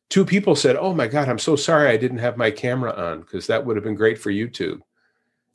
two 0.09 0.25
people 0.25 0.55
said, 0.55 0.75
"Oh 0.75 0.93
my 0.93 1.07
God, 1.07 1.29
I'm 1.29 1.39
so 1.39 1.55
sorry 1.55 1.89
I 1.89 1.97
didn't 1.97 2.17
have 2.17 2.35
my 2.35 2.51
camera 2.51 2.91
on 2.91 3.21
because 3.21 3.47
that 3.47 3.65
would 3.65 3.77
have 3.77 3.85
been 3.85 3.95
great 3.95 4.17
for 4.17 4.31
YouTube." 4.31 4.81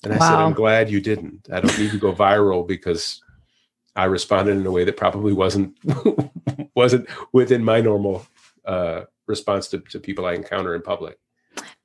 And 0.05 0.15
I 0.15 0.17
wow. 0.17 0.29
said, 0.29 0.39
"I'm 0.39 0.55
glad 0.55 0.91
you 0.91 1.01
didn't. 1.01 1.49
I 1.53 1.61
don't 1.61 1.79
need 1.79 1.91
to 1.91 1.99
go 1.99 2.15
viral 2.15 2.67
because 2.67 3.23
I 3.95 4.05
responded 4.05 4.57
in 4.57 4.67
a 4.67 4.71
way 4.71 4.85
that 4.85 4.97
probably 4.97 5.35
wasn't 5.35 5.77
wasn't 6.75 7.09
within 7.33 7.63
my 7.63 7.83
normal 7.83 8.27
uh, 8.65 9.03
response 9.27 9.69
to, 9.69 9.81
to 9.81 10.01
people 10.01 10.25
I 10.25 10.33
encounter 10.33 10.75
in 10.75 10.81
public." 10.81 11.19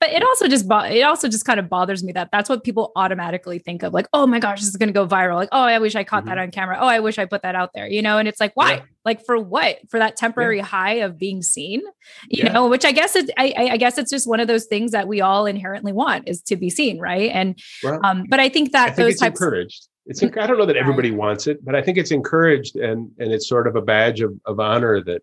But 0.08 0.16
it 0.16 0.24
also 0.24 0.48
just 0.48 0.68
bo- 0.68 0.80
it 0.80 1.02
also 1.02 1.28
just 1.28 1.46
kind 1.46 1.60
of 1.60 1.70
bothers 1.70 2.04
me 2.04 2.12
that 2.14 2.30
that's 2.32 2.50
what 2.50 2.64
people 2.64 2.92
automatically 2.96 3.60
think 3.60 3.84
of 3.84 3.94
like 3.94 4.08
oh 4.14 4.26
my 4.26 4.40
gosh 4.40 4.60
this 4.60 4.70
is 4.70 4.76
going 4.78 4.88
to 4.88 4.94
go 4.94 5.06
viral 5.08 5.36
like 5.36 5.50
oh 5.52 5.62
i 5.62 5.80
wish 5.80 5.96
i 5.96 6.04
caught 6.04 6.22
mm-hmm. 6.22 6.30
that 6.30 6.38
on 6.38 6.52
camera 6.52 6.78
oh 6.80 6.88
i 6.88 7.00
wish 7.00 7.18
i 7.18 7.26
put 7.26 7.42
that 7.42 7.56
out 7.56 7.72
there 7.74 7.88
you 7.88 8.02
know 8.02 8.18
and 8.18 8.28
it's 8.28 8.40
like 8.40 8.52
why 8.56 8.76
yeah. 8.76 8.82
like 9.06 9.26
for 9.26 9.38
what 9.38 9.78
for 9.90 10.00
that 10.00 10.16
temporary 10.16 10.58
yeah. 10.58 10.64
high 10.64 10.94
of 10.94 11.18
being 11.18 11.42
seen 11.42 11.82
you 12.30 12.44
yeah. 12.44 12.52
know 12.52 12.68
which 12.68 12.86
i 12.86 12.92
guess 12.92 13.16
it 13.16 13.30
I, 13.38 13.70
I 13.72 13.78
guess 13.78 13.98
it's 13.98 14.12
just 14.12 14.28
one 14.28 14.40
of 14.40 14.48
those 14.48 14.66
things 14.66 14.92
that 14.92 15.08
we 15.08 15.22
all 15.22 15.46
inherently 15.46 15.92
want 15.92 16.28
is 16.28 16.42
to 16.44 16.56
be 16.56 16.70
seen 16.70 17.00
right 17.00 17.32
and 17.34 17.60
well, 17.84 18.00
um 18.04 18.26
but 18.30 18.40
i 18.40 18.50
think 18.50 18.72
that 18.72 18.84
I 18.84 18.86
think 18.88 18.98
those 18.98 19.12
it's 19.14 19.22
types 19.22 19.42
encouraged 19.42 19.88
it's 20.06 20.24
i 20.24 20.48
don't 20.48 20.58
know 20.58 20.66
that 20.66 20.78
everybody 20.78 21.12
right. 21.12 21.20
wants 21.20 21.48
it 21.48 21.64
but 21.64 21.76
i 21.76 21.82
think 21.82 21.98
it's 21.98 22.12
encouraged 22.12 22.76
and 22.76 23.12
and 23.20 23.32
it's 23.32 23.48
sort 23.48 23.68
of 23.68 23.76
a 23.76 23.82
badge 23.82 24.22
of, 24.22 24.34
of 24.46 24.60
honor 24.60 25.04
that 25.04 25.22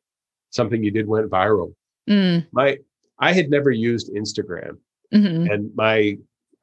something 0.51 0.85
you 0.85 0.91
did 0.91 1.09
went 1.09 1.29
viral 1.31 1.75
mm. 2.09 2.47
my 2.53 2.77
I 3.19 3.33
had 3.33 3.51
never 3.51 3.71
used 3.71 4.13
Instagram, 4.13 4.79
mm-hmm. 5.13 5.51
and 5.51 5.71
my 5.75 6.17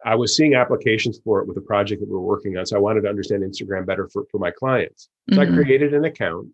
I 0.04 0.16
was 0.16 0.36
seeing 0.36 0.56
applications 0.56 1.20
for 1.24 1.42
it 1.42 1.48
with 1.48 1.58
a 1.58 1.62
project 1.62 2.02
that 2.02 2.08
we 2.08 2.14
were 2.14 2.22
working 2.22 2.58
on. 2.58 2.66
So 2.66 2.76
I 2.76 2.80
wanted 2.80 3.02
to 3.02 3.10
understand 3.10 3.44
Instagram 3.44 3.86
better 3.86 4.10
for, 4.12 4.24
for 4.32 4.40
my 4.40 4.50
clients. 4.52 5.10
So 5.30 5.38
mm-hmm. 5.38 5.54
I 5.54 5.56
created 5.56 5.94
an 5.94 6.06
account, 6.06 6.48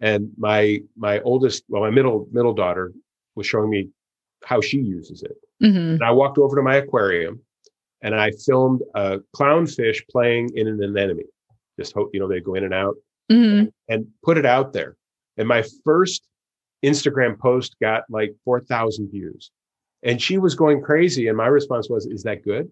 and 0.00 0.30
my 0.36 0.80
my 0.96 1.20
oldest, 1.20 1.64
well, 1.68 1.82
my 1.82 1.90
middle 1.90 2.28
middle 2.32 2.54
daughter 2.54 2.92
was 3.36 3.46
showing 3.46 3.70
me 3.70 3.88
how 4.44 4.60
she 4.60 4.78
uses 4.78 5.22
it. 5.22 5.36
Mm-hmm. 5.62 5.78
And 5.78 6.02
I 6.02 6.10
walked 6.10 6.38
over 6.38 6.56
to 6.56 6.62
my 6.62 6.76
aquarium, 6.76 7.40
and 8.02 8.14
I 8.14 8.32
filmed 8.44 8.82
a 8.94 9.18
clownfish 9.36 10.00
playing 10.10 10.50
in 10.54 10.66
an 10.66 10.82
anemone. 10.82 11.24
Just 11.78 11.94
hope 11.94 12.10
you 12.12 12.20
know 12.20 12.28
they 12.28 12.40
go 12.40 12.54
in 12.54 12.64
and 12.64 12.74
out, 12.74 12.96
mm-hmm. 13.30 13.58
and, 13.58 13.72
and 13.88 14.06
put 14.24 14.36
it 14.36 14.46
out 14.46 14.72
there. 14.72 14.96
And 15.36 15.46
my 15.46 15.64
first 15.84 16.26
Instagram 16.84 17.38
post 17.38 17.76
got 17.80 18.04
like 18.08 18.34
4,000 18.44 19.10
views. 19.10 19.50
And 20.02 20.20
she 20.20 20.38
was 20.38 20.54
going 20.54 20.80
crazy. 20.82 21.28
And 21.28 21.36
my 21.36 21.46
response 21.46 21.88
was, 21.90 22.06
Is 22.06 22.22
that 22.22 22.42
good? 22.42 22.70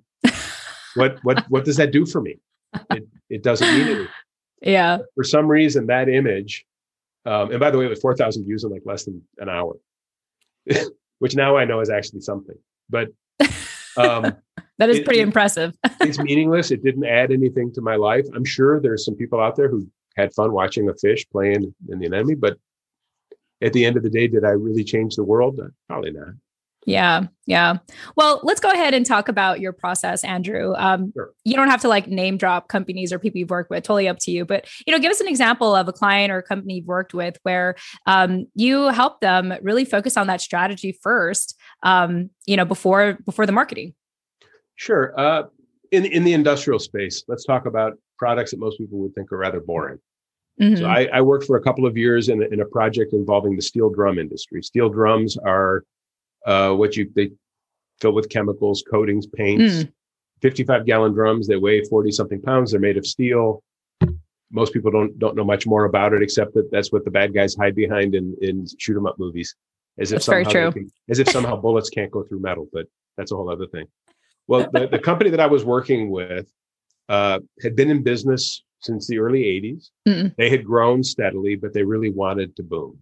what, 0.95 1.19
what, 1.23 1.45
what 1.51 1.65
does 1.65 1.77
that 1.77 1.93
do 1.93 2.07
for 2.07 2.21
me? 2.21 2.39
It, 2.91 3.07
it 3.31 3.43
doesn't 3.43 3.69
mean 3.69 3.87
anything. 3.87 4.09
Yeah. 4.63 4.99
For 5.15 5.25
some 5.25 5.47
reason, 5.47 5.87
that 5.87 6.09
image, 6.09 6.65
um, 7.27 7.51
and 7.51 7.61
by 7.61 7.71
the 7.71 7.79
way, 7.79 7.85
it 7.85 7.91
was 7.91 8.01
4,000 8.01 8.45
views 8.45 8.65
in 8.65 8.71
like 8.71 8.83
less 8.85 9.05
than 9.05 9.23
an 9.39 9.49
hour, 9.49 9.75
which 11.19 11.37
now 11.37 11.57
I 11.57 11.65
know 11.65 11.81
is 11.81 11.91
actually 11.91 12.21
something. 12.23 12.57
But 12.89 13.09
um, 13.97 14.35
that 14.79 14.89
is 14.89 14.99
it- 14.99 15.05
pretty 15.05 15.21
it- 15.21 15.25
impressive. 15.25 15.75
it's 16.01 16.19
meaningless. 16.19 16.71
It 16.71 16.83
didn't 16.83 17.05
add 17.05 17.31
anything 17.31 17.73
to 17.75 17.81
my 17.83 17.97
life. 17.97 18.27
I'm 18.35 18.45
sure 18.45 18.81
there's 18.81 19.05
some 19.05 19.15
people 19.15 19.41
out 19.41 19.57
there 19.57 19.69
who 19.69 19.87
had 20.17 20.33
fun 20.35 20.53
watching 20.53 20.89
a 20.89 20.95
fish 20.95 21.27
playing 21.31 21.75
in 21.89 21.99
the 21.99 22.07
anemone, 22.07 22.37
but 22.37 22.57
at 23.63 23.73
the 23.73 23.85
end 23.85 23.97
of 23.97 24.03
the 24.03 24.11
day, 24.11 24.29
did 24.29 24.45
I 24.45 24.51
really 24.51 24.85
change 24.85 25.17
the 25.17 25.25
world? 25.25 25.59
Uh, 25.61 25.69
Probably 25.89 26.13
not. 26.13 26.29
Yeah, 26.87 27.25
yeah. 27.45 27.79
Well, 28.17 28.41
let's 28.45 28.61
go 28.61 28.71
ahead 28.71 28.95
and 28.95 29.05
talk 29.05 29.29
about 29.29 29.61
your 29.61 29.75
process, 29.75 30.25
Andrew. 30.25 30.75
Um, 30.77 31.13
Sure. 31.15 31.33
You 31.45 31.55
don't 31.55 31.69
have 31.69 31.83
to 31.83 31.89
like 31.89 32.09
name 32.09 32.39
drop 32.39 32.69
companies 32.69 33.13
or 33.13 33.19
people 33.19 33.39
you've 33.39 33.51
worked 33.51 33.69
with. 33.69 33.85
Totally 33.85 34.09
up 34.09 34.19
to 34.21 34.31
you. 34.31 34.47
But 34.47 34.67
you 34.87 34.93
know, 34.93 34.99
give 34.99 35.11
us 35.11 35.21
an 35.21 35.29
example 35.29 35.75
of 35.75 35.87
a 35.87 35.93
client 35.93 36.33
or 36.33 36.39
a 36.39 36.43
company 36.43 36.77
you've 36.77 36.87
worked 36.87 37.13
with 37.13 37.37
where 37.43 37.75
um, 38.07 38.47
you 38.55 38.89
help 38.89 39.21
them 39.21 39.53
really 39.61 39.85
focus 39.85 40.17
on 40.17 40.29
that 40.29 40.41
strategy 40.41 40.99
first. 41.03 41.59
Um, 41.83 42.31
you 42.47 42.57
know, 42.57 42.65
before 42.65 43.19
before 43.27 43.45
the 43.45 43.53
marketing. 43.53 43.95
Sure. 44.77 45.13
Uh, 45.19 45.43
in 45.91 46.07
in 46.07 46.25
the 46.25 46.33
industrial 46.33 46.79
space, 46.79 47.23
let's 47.29 47.45
talk 47.45 47.67
about 47.67 47.99
products 48.19 48.53
that 48.53 48.61
most 48.61 48.79
people 48.79 48.99
would 49.01 49.15
think 49.15 49.31
are 49.31 49.37
rather 49.37 49.61
boring. 49.61 49.99
Mhm. 50.61 50.79
So 50.79 50.87
I, 50.87 51.09
I 51.13 51.21
worked 51.21 51.45
for 51.47 51.57
a 51.57 51.63
couple 51.63 51.87
of 51.87 51.97
years 51.97 52.29
in 52.29 52.43
a, 52.43 52.47
in 52.47 52.61
a 52.61 52.65
project 52.65 53.13
involving 53.13 53.55
the 53.57 53.63
steel 53.63 53.91
drum 53.91 54.19
industry. 54.19 54.63
Steel 54.63 54.89
drums 54.89 55.37
are 55.39 55.85
uh, 56.47 56.73
what 56.73 56.97
you 56.97 57.11
they 57.15 57.31
fill 58.01 58.13
with 58.13 58.29
chemicals, 58.29 58.83
coatings, 58.91 59.27
paints. 59.27 59.85
55 60.43 60.87
gallon 60.87 61.13
drums. 61.13 61.49
They 61.49 61.57
weigh 61.57 61.83
40 61.83 62.13
something 62.13 62.41
pounds. 62.41 62.71
They're 62.71 62.81
made 62.81 62.97
of 62.97 63.05
steel. 63.07 63.63
Most 64.51 64.73
people 64.73 64.91
don't 64.91 65.19
don't 65.19 65.37
know 65.37 65.45
much 65.45 65.67
more 65.67 65.85
about 65.85 66.13
it 66.13 66.23
except 66.23 66.55
that 66.55 66.71
that's 66.71 66.91
what 66.93 67.05
the 67.05 67.11
bad 67.11 67.35
guys 67.35 67.55
hide 67.55 67.75
behind 67.75 68.15
in 68.15 68.37
in 68.41 68.67
shoot 68.79 68.97
'em 68.97 69.07
up 69.07 69.19
movies. 69.19 69.55
As 69.99 70.13
if 70.13 70.17
That's 70.17 70.27
somehow 70.27 70.71
can- 70.71 70.91
as 71.09 71.19
if 71.19 71.29
somehow 71.29 71.57
bullets 71.57 71.91
can't 71.91 72.11
go 72.11 72.23
through 72.23 72.41
metal, 72.41 72.69
but 72.73 72.87
that's 73.17 73.33
a 73.33 73.37
whole 73.37 73.51
other 73.51 73.67
thing. 73.67 73.87
Well, 74.47 74.69
the, 74.73 74.87
the 74.87 74.99
company 74.99 75.29
that 75.31 75.41
I 75.41 75.47
was 75.47 75.65
working 75.65 76.09
with 76.11 76.47
uh, 77.09 77.41
had 77.63 77.75
been 77.77 77.91
in 77.91 78.03
business 78.03 78.63
since 78.81 79.07
the 79.07 79.19
early 79.19 79.43
80s. 79.45 79.91
Mm. 80.07 80.37
They 80.37 80.51
had 80.51 80.65
grown 80.65 81.03
steadily, 81.03 81.57
but 81.57 81.73
they 81.73 81.83
really 81.83 82.11
wanted 82.11 82.55
to 82.57 82.63
boom. 82.63 82.99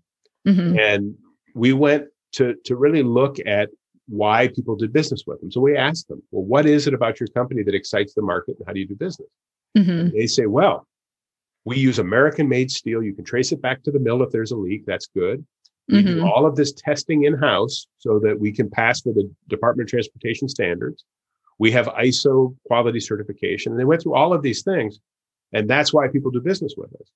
Mhm. 0.47 0.79
And 0.79 1.15
we 1.55 1.73
went 1.73 2.07
to 2.33 2.55
to 2.65 2.77
really 2.77 3.03
look 3.03 3.37
at 3.47 3.71
why 4.09 4.49
people 4.49 4.77
did 4.77 4.93
business 4.93 5.25
with 5.27 5.41
them. 5.41 5.51
So 5.51 5.61
we 5.61 5.77
asked 5.77 6.09
them, 6.09 6.23
well, 6.31 6.45
what 6.45 6.65
is 6.67 6.87
it 6.87 6.95
about 6.95 7.19
your 7.19 7.27
company 7.29 7.63
that 7.65 7.75
excites 7.75 8.15
the 8.15 8.23
market 8.23 8.57
and 8.59 8.67
how 8.67 8.73
do 8.73 8.81
you 8.81 8.87
do 8.87 8.95
business? 8.95 9.29
Mhm. 9.77 10.13
They 10.13 10.27
say, 10.27 10.47
well, 10.47 10.87
we 11.65 11.77
use 11.77 11.99
American 11.99 12.49
made 12.49 12.71
steel. 12.71 13.03
You 13.03 13.15
can 13.15 13.25
trace 13.25 13.51
it 13.51 13.61
back 13.61 13.83
to 13.83 13.91
the 13.91 13.99
mill 13.99 14.23
if 14.23 14.31
there's 14.31 14.53
a 14.53 14.57
leak. 14.57 14.87
That's 14.87 15.09
good. 15.09 15.45
We 15.89 16.03
do 16.03 16.17
Mhm. 16.19 16.25
all 16.25 16.47
of 16.47 16.55
this 16.57 16.73
testing 16.73 17.25
in 17.25 17.35
house 17.35 17.87
so 17.99 18.19
that 18.21 18.39
we 18.39 18.53
can 18.53 18.69
pass 18.71 19.01
for 19.01 19.13
the 19.13 19.29
Department 19.49 19.87
of 19.89 19.91
Transportation 19.91 20.49
standards. 20.49 21.05
We 21.59 21.71
have 21.73 21.87
ISO 21.89 22.55
quality 22.67 23.01
certification. 23.01 23.73
And 23.73 23.81
they 23.81 23.85
went 23.85 24.03
through 24.03 24.15
all 24.15 24.33
of 24.33 24.43
these 24.43 24.63
things. 24.63 25.01
And 25.53 25.69
that's 25.69 25.93
why 25.93 26.09
people 26.09 26.31
do 26.31 26.41
business 26.41 26.75
with 26.77 26.93
us. 26.95 27.11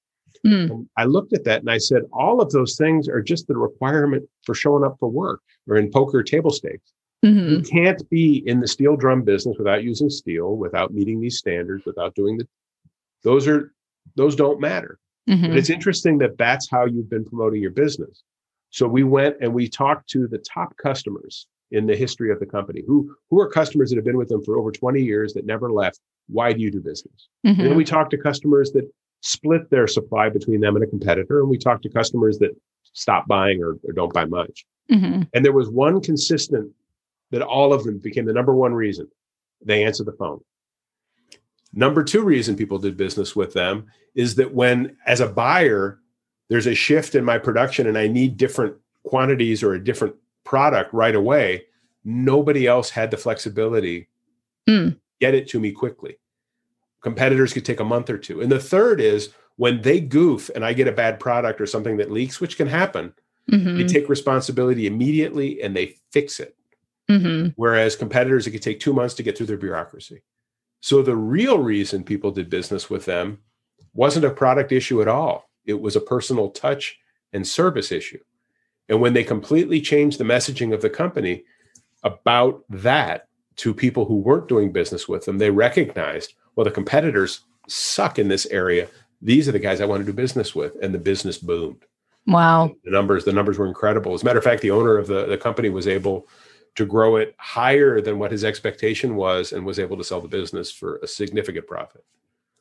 Mm. 0.47 0.87
I 0.97 1.05
looked 1.05 1.33
at 1.33 1.45
that 1.45 1.61
and 1.61 1.71
I 1.71 1.79
said, 1.79 2.03
all 2.13 2.41
of 2.41 2.51
those 2.51 2.77
things 2.77 3.09
are 3.09 3.21
just 3.21 3.47
the 3.47 3.57
requirement 3.57 4.29
for 4.45 4.55
showing 4.55 4.85
up 4.85 4.97
for 4.99 5.09
work 5.11 5.41
or 5.69 5.77
in 5.77 5.91
poker 5.91 6.23
table 6.23 6.51
stakes. 6.51 6.93
Mhm. 7.25 7.51
You 7.51 7.61
can't 7.61 8.09
be 8.09 8.43
in 8.47 8.61
the 8.61 8.69
steel 8.69 8.97
drum 8.97 9.23
business 9.23 9.59
without 9.59 9.85
using 9.85 10.09
steel, 10.09 10.57
without 10.57 10.95
meeting 10.95 11.21
these 11.21 11.37
standards, 11.37 11.85
without 11.85 12.15
doing 12.15 12.39
the, 12.39 12.49
those 13.23 13.47
are, 13.47 13.75
those 14.15 14.35
don't 14.35 14.61
matter. 14.61 14.99
But 15.27 15.37
Mhm. 15.37 15.57
it's 15.57 15.69
interesting 15.71 16.17
that 16.19 16.39
that's 16.39 16.71
how 16.71 16.87
you've 16.87 17.11
been 17.11 17.25
promoting 17.25 17.61
your 17.61 17.73
business. 17.73 18.23
So 18.71 18.89
we 18.89 19.03
went 19.03 19.37
and 19.41 19.53
we 19.53 19.69
talked 19.69 20.09
to 20.11 20.27
the 20.27 20.39
top 20.39 20.77
customers 20.79 21.47
in 21.73 21.87
the 21.87 21.95
history 21.97 22.33
of 22.33 22.41
the 22.41 22.47
company. 22.47 22.83
Who 22.87 23.15
who 23.29 23.41
are 23.41 23.49
customers 23.49 23.91
that 23.91 23.97
have 23.97 24.05
been 24.05 24.17
with 24.17 24.29
them 24.29 24.43
for 24.43 24.57
over 24.59 24.73
20 24.73 25.03
years 25.03 25.35
that 25.35 25.45
never 25.45 25.71
left? 25.71 26.01
Why 26.33 26.53
do 26.53 26.61
you 26.61 26.71
do 26.71 26.81
business? 26.81 27.29
And 27.59 27.71
then 27.71 27.77
we 27.77 27.85
talked 27.85 28.11
to 28.13 28.19
customers 28.19 28.73
that 28.73 28.91
split 29.23 29.71
their 29.71 29.87
supply 29.87 30.29
between 30.29 30.61
them 30.61 30.77
and 30.77 30.85
a 30.85 30.89
competitor. 30.89 31.41
And 31.41 31.49
we 31.49 31.59
talked 31.59 31.83
to 31.83 31.89
customers 31.91 32.39
that 32.39 32.51
stop 32.93 33.27
buying 33.29 33.63
or, 33.63 33.77
or 33.85 33.93
don't 33.93 34.13
buy 34.13 34.25
much. 34.25 34.65
Mhm. 34.91 35.29
And 35.33 35.45
there 35.45 35.53
was 35.53 35.69
one 35.69 36.01
consistent 36.01 36.71
that 37.31 37.43
all 37.43 37.73
of 37.73 37.85
them 37.85 37.99
became 37.99 38.25
the 38.25 38.33
number 38.33 38.55
one 38.55 38.75
reason 38.75 39.09
they 39.65 39.85
answered 39.85 40.07
the 40.07 40.13
phone. 40.13 40.41
Number 41.73 42.03
two 42.03 42.23
reason 42.23 42.57
people 42.57 42.79
did 42.79 42.97
business 42.97 43.37
with 43.37 43.53
them 43.53 43.87
is 44.15 44.35
that 44.37 44.55
when, 44.55 44.97
as 45.07 45.21
a 45.21 45.29
buyer, 45.29 46.01
there's 46.49 46.67
a 46.67 46.75
shift 46.75 47.15
in 47.15 47.25
my 47.25 47.39
production 47.39 47.87
and 47.87 47.97
I 47.97 48.09
need 48.09 48.37
different 48.37 48.75
quantities 49.05 49.63
or 49.63 49.75
a 49.75 49.85
different 49.85 50.17
product 50.45 50.93
right 50.93 51.15
away, 51.15 51.65
nobody 52.05 52.67
else 52.67 52.91
had 52.91 53.11
the 53.11 53.17
flexibility. 53.17 54.09
Mm. 54.69 54.99
Get 55.21 55.35
it 55.35 55.49
to 55.49 55.61
me 55.61 55.71
quickly. 55.71 56.17
Competitors 57.03 57.53
could 57.53 57.65
take 57.65 57.81
a 57.81 57.85
month 57.85 58.11
or 58.11 58.19
two. 58.19 58.41
And 58.41 58.51
the 58.51 58.61
third 58.61 59.01
is 59.01 59.31
when 59.57 59.83
they 59.83 60.01
goof 60.01 60.51
and 60.55 60.65
I 60.65 60.73
get 60.73 60.89
a 60.89 60.93
bad 60.93 61.21
product 61.21 61.61
or 61.61 61.67
something 61.67 61.97
that 61.99 62.11
leaks, 62.11 62.41
which 62.41 62.57
can 62.57 62.67
happen, 62.69 63.15
they 63.47 63.57
Mhm. 63.57 63.89
take 63.89 64.09
responsibility 64.09 64.87
immediately 64.87 65.61
and 65.63 65.75
they 65.75 65.97
fix 66.13 66.39
it. 66.41 66.57
Mhm. 67.09 67.53
Whereas 67.57 67.97
competitors, 67.97 68.47
it 68.47 68.53
could 68.53 68.63
take 68.63 68.81
two 68.81 68.93
months 68.93 69.15
to 69.15 69.23
get 69.23 69.37
through 69.37 69.47
their 69.47 69.57
bureaucracy. 69.57 70.23
So 70.81 71.03
the 71.03 71.17
real 71.17 71.59
reason 71.59 72.05
people 72.05 72.31
did 72.31 72.49
business 72.49 72.89
with 72.89 73.07
them 73.07 73.39
wasn't 73.93 74.25
a 74.25 74.31
product 74.31 74.71
issue 74.73 75.03
at 75.03 75.09
all. 75.09 75.51
It 75.67 75.81
was 75.81 75.97
a 75.97 76.01
personal 76.01 76.51
touch 76.51 76.99
and 77.33 77.47
service 77.47 77.91
issue. 77.91 78.21
And 78.89 79.01
when 79.01 79.13
they 79.13 79.25
completely 79.25 79.81
changed 79.81 80.19
the 80.19 80.25
messaging 80.25 80.73
of 80.73 80.81
the 80.81 80.91
company 80.91 81.45
about 82.03 82.65
that 82.71 83.29
to 83.57 83.75
people 83.75 84.05
who 84.05 84.17
weren't 84.17 84.49
doing 84.49 84.73
business 84.73 85.09
with 85.09 85.25
them, 85.25 85.39
they 85.39 85.51
recognized, 85.51 86.35
well, 86.61 86.67
the 86.67 86.71
competitors 86.71 87.41
suck 87.69 88.19
in 88.19 88.29
this 88.29 88.45
area. 88.45 88.87
These 89.23 89.49
are 89.49 89.53
the 89.53 89.59
guys 89.59 89.81
I 89.81 89.87
want 89.87 90.03
to 90.03 90.05
do 90.05 90.13
business 90.13 90.55
with. 90.55 90.77
And 90.83 90.93
the 90.93 90.99
business 90.99 91.39
boomed 91.39 91.87
Wow. 92.27 92.75
the 92.85 92.91
numbers 92.91 93.25
the 93.25 93.33
numbers 93.33 93.57
were 93.59 93.67
incredible 93.67 94.13
as 94.13 94.21
a 94.21 94.27
matter 94.27 94.39
of 94.39 94.45
fact 94.45 94.61
the 94.61 94.71
owner 94.71 94.99
of 94.99 95.07
the, 95.07 95.25
the 95.25 95.39
company 95.39 95.71
was 95.71 95.89
able 95.89 96.29
to 96.75 96.85
grow 96.85 97.17
it 97.17 97.35
higher 97.39 98.03
than 98.03 98.19
what 98.19 98.31
his 98.31 98.45
expectation 98.45 99.17
was 99.17 99.53
and 99.53 99.65
was 99.65 99.79
able 99.79 99.97
to 99.97 100.05
sell 100.05 100.21
the 100.21 100.29
business 100.29 100.71
for 100.71 100.99
a 101.03 101.07
significant 101.07 101.67
profit 101.67 102.05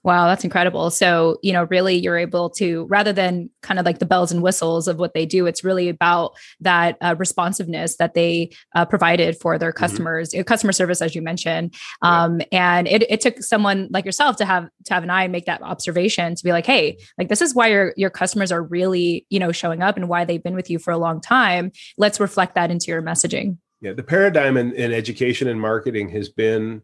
Wow, 0.03 0.27
that's 0.27 0.45
incredible. 0.45 0.91
So, 0.91 1.39
you 1.43 1.51
know, 1.51 1.65
really 1.65 1.95
you're 1.95 2.17
able 2.17 2.49
to, 2.51 2.85
rather 2.85 3.11
than 3.11 3.49
kind 3.61 3.79
of 3.79 3.85
like 3.85 3.99
the 3.99 4.05
bells 4.05 4.31
and 4.31 4.41
whistles 4.41 4.87
of 4.87 4.97
what 4.97 5.13
they 5.13 5.25
do, 5.25 5.45
it's 5.45 5.61
really 5.61 5.89
about 5.89 6.37
that 6.61 6.97
uh, 7.01 7.15
responsiveness 7.17 7.97
that 7.97 8.13
they 8.13 8.51
uh, 8.75 8.85
provided 8.85 9.35
for 9.37 9.57
their 9.57 9.73
customers, 9.73 10.33
uh, 10.33 10.43
customer 10.43 10.71
service, 10.71 11.01
as 11.01 11.15
you 11.15 11.21
mentioned. 11.21 11.75
Yeah. 12.01 12.23
Um, 12.23 12.41
and 12.53 12.87
it, 12.87 13.11
it 13.11 13.19
took 13.19 13.43
someone 13.43 13.89
like 13.91 14.05
yourself 14.05 14.37
to 14.37 14.45
have, 14.45 14.69
to 14.85 14.93
have 14.93 15.03
an 15.03 15.09
eye 15.09 15.23
and 15.23 15.33
make 15.33 15.45
that 15.45 15.61
observation 15.61 16.33
to 16.33 16.43
be 16.45 16.53
like, 16.53 16.65
Hey, 16.65 16.97
like 17.17 17.27
this 17.27 17.41
is 17.41 17.53
why 17.53 17.67
your, 17.67 17.93
your 17.97 18.09
customers 18.09 18.53
are 18.53 18.63
really, 18.63 19.25
you 19.29 19.39
know, 19.39 19.51
showing 19.51 19.81
up 19.81 19.97
and 19.97 20.07
why 20.07 20.23
they've 20.23 20.43
been 20.43 20.55
with 20.55 20.69
you 20.69 20.79
for 20.79 20.91
a 20.91 20.97
long 20.97 21.19
time. 21.19 21.73
Let's 21.97 22.21
reflect 22.21 22.55
that 22.55 22.71
into 22.71 22.87
your 22.87 23.01
messaging. 23.01 23.57
yeah 23.81 23.93
the 23.93 24.03
paradigm 24.03 24.55
in, 24.55 24.71
in 24.73 24.93
education 24.93 25.47
and 25.47 25.59
marketing 25.59 26.09
has 26.09 26.29
been 26.29 26.81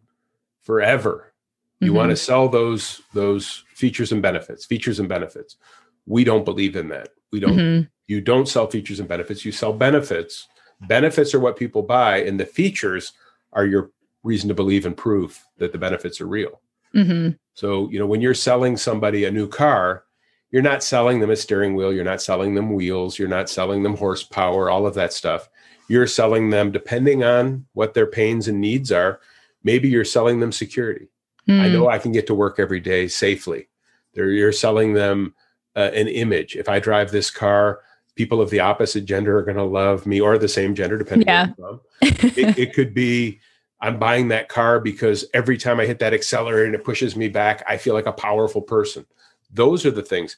forever 0.63 1.33
you 1.81 1.91
Mhm. 1.91 1.95
want 1.95 2.09
to 2.11 2.15
sell 2.15 2.47
those 2.49 3.01
those 3.13 3.63
features 3.73 4.11
and 4.11 4.21
benefits 4.21 4.65
features 4.65 4.99
and 4.99 5.09
benefits 5.09 5.57
we 6.05 6.23
don't 6.23 6.45
believe 6.45 6.75
in 6.75 6.87
that 6.89 7.09
we 7.31 7.39
don't 7.39 7.57
Mhm. 7.57 7.89
you 8.07 8.21
don't 8.21 8.47
sell 8.47 8.67
features 8.67 8.99
and 8.99 9.09
benefits 9.09 9.43
you 9.45 9.51
sell 9.51 9.73
benefits 9.73 10.47
benefits 10.87 11.33
are 11.33 11.39
what 11.39 11.57
people 11.57 11.81
buy 11.83 12.17
and 12.17 12.39
the 12.39 12.45
features 12.45 13.13
are 13.53 13.65
your 13.65 13.91
reason 14.23 14.47
to 14.47 14.53
believe 14.55 14.85
and 14.85 14.97
proof 14.97 15.43
that 15.57 15.71
the 15.71 15.77
benefits 15.77 16.19
are 16.21 16.27
real 16.27 16.61
Mhm. 16.93 17.37
So, 17.55 17.89
you 17.91 17.99
know, 17.99 18.05
when 18.07 18.21
you're 18.21 18.33
selling 18.33 18.77
somebody 18.77 19.25
a 19.25 19.31
new 19.31 19.47
car, 19.49 20.03
you're 20.51 20.61
not 20.61 20.81
selling 20.83 21.19
them 21.19 21.29
a 21.29 21.35
steering 21.35 21.75
wheel, 21.75 21.91
you're 21.93 22.05
not 22.05 22.21
selling 22.21 22.55
them 22.55 22.73
wheels, 22.73 23.19
you're 23.19 23.27
not 23.27 23.49
selling 23.49 23.83
them 23.83 23.97
horsepower, 23.97 24.69
all 24.69 24.87
of 24.87 24.93
that 24.93 25.11
stuff. 25.11 25.49
You're 25.89 26.07
selling 26.07 26.51
them 26.51 26.71
depending 26.71 27.23
on 27.23 27.65
what 27.73 27.93
their 27.93 28.07
pains 28.07 28.47
and 28.47 28.61
needs 28.61 28.91
are. 28.93 29.19
Maybe 29.63 29.89
you're 29.89 30.05
selling 30.05 30.39
them 30.39 30.53
security. 30.53 31.09
I 31.47 31.51
Mm. 31.51 31.73
know 31.73 31.89
I 31.89 31.99
can 31.99 32.11
get 32.11 32.25
to 32.27 32.35
work 32.35 32.59
every 32.59 32.79
day 32.79 33.07
safely. 33.07 33.67
They're, 34.13 34.29
you're 34.31 34.51
selling 34.51 34.93
them 34.93 35.35
uh, 35.75 35.91
an 35.93 36.07
image. 36.07 36.55
If 36.55 36.67
I 36.69 36.79
drive 36.79 37.11
this 37.11 37.29
car, 37.29 37.81
people 38.15 38.41
of 38.41 38.49
the 38.49 38.61
opposite 38.61 39.05
gender 39.05 39.37
are 39.37 39.43
going 39.43 39.57
to 39.57 39.63
love 39.63 40.05
me 40.07 40.21
or 40.21 40.37
the 40.37 40.47
same 40.47 40.73
gender, 40.73 40.97
depending 40.97 41.27
Yeah. 41.27 41.43
on 41.43 41.79
where 42.01 42.13
from 42.13 42.29
it, 42.37 42.57
it 42.57 42.73
could 42.73 42.93
be 42.93 43.39
I'm 43.81 43.99
buying 43.99 44.29
that 44.29 44.47
car 44.49 44.79
because 44.79 45.25
every 45.33 45.57
time 45.57 45.79
I 45.79 45.85
hit 45.85 45.99
that 45.99 46.13
accelerator 46.13 46.65
and 46.65 46.73
it 46.73 46.83
pushes 46.85 47.15
me 47.15 47.27
back, 47.27 47.61
I 47.67 47.77
feel 47.77 47.93
like 47.93 48.05
a 48.07 48.13
powerful 48.13 48.61
person. 48.61 49.05
Those 49.53 49.85
are 49.85 49.91
the 49.91 50.01
things. 50.01 50.37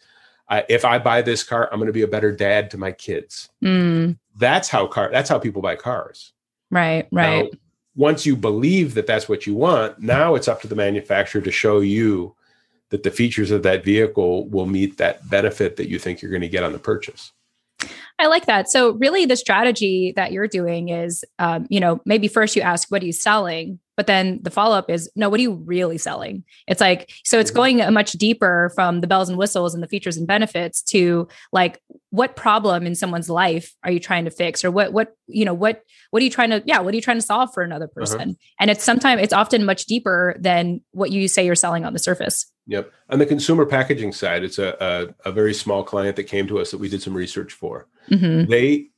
I, 0.50 0.66
if 0.68 0.84
I 0.84 0.98
buy 0.98 1.22
this 1.22 1.44
car, 1.44 1.70
I'm 1.72 1.78
going 1.80 1.88
to 1.88 1.94
be 1.94 2.02
a 2.02 2.08
better 2.08 2.32
dad 2.32 2.72
to 2.72 2.78
my 2.78 2.92
kids. 2.92 3.50
Mm. 3.64 4.18
That's 4.38 4.70
how 4.70 4.88
car. 4.88 5.10
That's 5.12 5.30
how 5.30 5.40
people 5.40 5.62
buy 5.62 5.76
cars. 5.76 6.34
Right. 6.72 7.08
Right. 7.12 7.44
Now, 7.44 7.60
once 7.98 8.26
you 8.26 8.36
believe 8.36 8.94
that 8.94 9.08
that's 9.08 9.28
what 9.28 9.46
you 9.46 9.56
want, 9.56 10.00
now 10.00 10.36
it's 10.36 10.48
up 10.48 10.62
to 10.62 10.68
the 10.68 10.76
manufacturer 10.76 11.42
to 11.42 11.52
show 11.52 11.80
you 11.80 12.34
that 12.90 13.04
the 13.04 13.12
features 13.12 13.52
of 13.52 13.64
that 13.64 13.84
vehicle 13.84 14.48
will 14.48 14.68
meet 14.68 14.98
that 14.98 15.28
benefit 15.30 15.76
that 15.76 15.90
you 15.90 16.00
think 16.00 16.22
you're 16.22 16.32
going 16.32 16.42
to 16.42 16.48
get 16.48 16.64
on 16.64 16.72
the 16.72 16.80
purchase. 16.80 17.34
I 18.20 18.28
like 18.28 18.46
that. 18.46 18.70
So, 18.70 18.92
really, 18.92 19.26
the 19.26 19.36
strategy 19.36 20.14
that 20.16 20.32
you're 20.32 20.48
doing 20.48 20.90
is, 20.90 21.26
um, 21.38 21.68
you 21.70 21.80
know, 21.80 22.00
maybe 22.06 22.28
first 22.28 22.56
you 22.56 22.62
ask, 22.62 22.90
what 22.90 23.04
are 23.04 23.06
you 23.06 23.12
selling? 23.12 23.80
But 23.98 24.08
then 24.08 24.40
the 24.44 24.52
follow 24.52 24.78
up 24.78 24.90
is, 24.90 25.10
no, 25.16 25.28
what 25.28 25.40
are 25.40 25.44
you 25.44 25.54
really 25.54 25.98
selling? 25.98 26.44
It's 26.68 26.80
like, 26.80 27.12
so 27.24 27.40
it's 27.40 27.50
mm-hmm. 27.50 27.80
going 27.80 27.94
much 27.94 28.12
deeper 28.14 28.72
from 28.76 29.02
the 29.02 29.08
bells 29.08 29.28
and 29.28 29.38
whistles 29.38 29.74
and 29.74 29.82
the 29.82 29.88
features 29.88 30.16
and 30.18 30.28
benefits 30.28 30.84
to 30.84 31.28
like, 31.52 31.82
what 32.12 32.36
problem 32.36 32.86
in 32.86 32.94
someone's 32.94 33.30
life 33.30 33.74
are 33.84 33.92
you 33.92 34.00
trying 34.00 34.26
to 34.26 34.32
fix? 34.32 34.64
Or 34.64 34.70
what, 34.70 34.94
what, 34.94 35.18
you 35.26 35.44
know, 35.44 35.54
what, 35.54 35.84
what 36.12 36.22
are 36.22 36.24
you 36.24 36.30
trying 36.30 36.52
to, 36.52 36.62
yeah, 36.66 36.80
what 36.80 36.94
are 36.94 36.96
you 36.96 37.02
trying 37.02 37.18
to 37.18 37.26
solve 37.26 37.54
for 37.54 37.64
another 37.64 37.86
uh-huh. 37.86 38.00
person? 38.00 38.22
Uh-huh. 38.22 38.34
And 38.60 38.70
it's 38.70 38.84
sometimes, 38.84 39.22
it's 39.24 39.34
often 39.34 39.66
much 39.66 39.86
deeper 39.88 40.36
than 40.40 40.82
what 40.92 41.12
you 41.12 41.28
say 41.28 41.44
you're 41.44 41.56
selling 41.56 41.84
on 41.84 41.94
the 41.94 42.00
surface. 42.00 42.46
Yep. 42.68 42.92
On 43.10 43.18
the 43.18 43.26
consumer 43.26 43.66
packaging 43.66 44.14
side, 44.14 44.44
it's 44.44 44.60
a, 44.60 44.78
a, 45.26 45.30
a 45.30 45.32
very 45.32 45.56
small 45.56 45.84
client 45.84 46.16
that 46.18 46.26
came 46.26 46.48
to 46.48 46.60
us 46.60 46.70
that 46.70 46.78
we 46.78 46.88
did 46.88 47.02
some 47.02 47.16
research 47.16 47.52
for. 47.52 47.88
Mm-hmm. 48.12 48.52
They, 48.52 48.90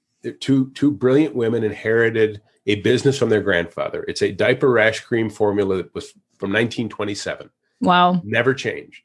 two, 0.41 0.71
two 0.71 0.91
brilliant 0.91 1.35
women 1.35 1.63
inherited 1.63 2.41
a 2.69 2.75
business 2.75 3.17
from 3.17 3.29
their 3.29 3.41
grandfather. 3.41 4.05
It's 4.07 4.21
a 4.21 4.31
diaper 4.31 4.69
rash 4.69 4.99
cream 4.99 5.29
formula 5.29 5.77
that 5.77 5.93
was 5.95 6.11
from 6.37 6.51
1927. 6.51 7.49
Wow. 7.81 8.21
Never 8.23 8.53
changed. 8.53 9.01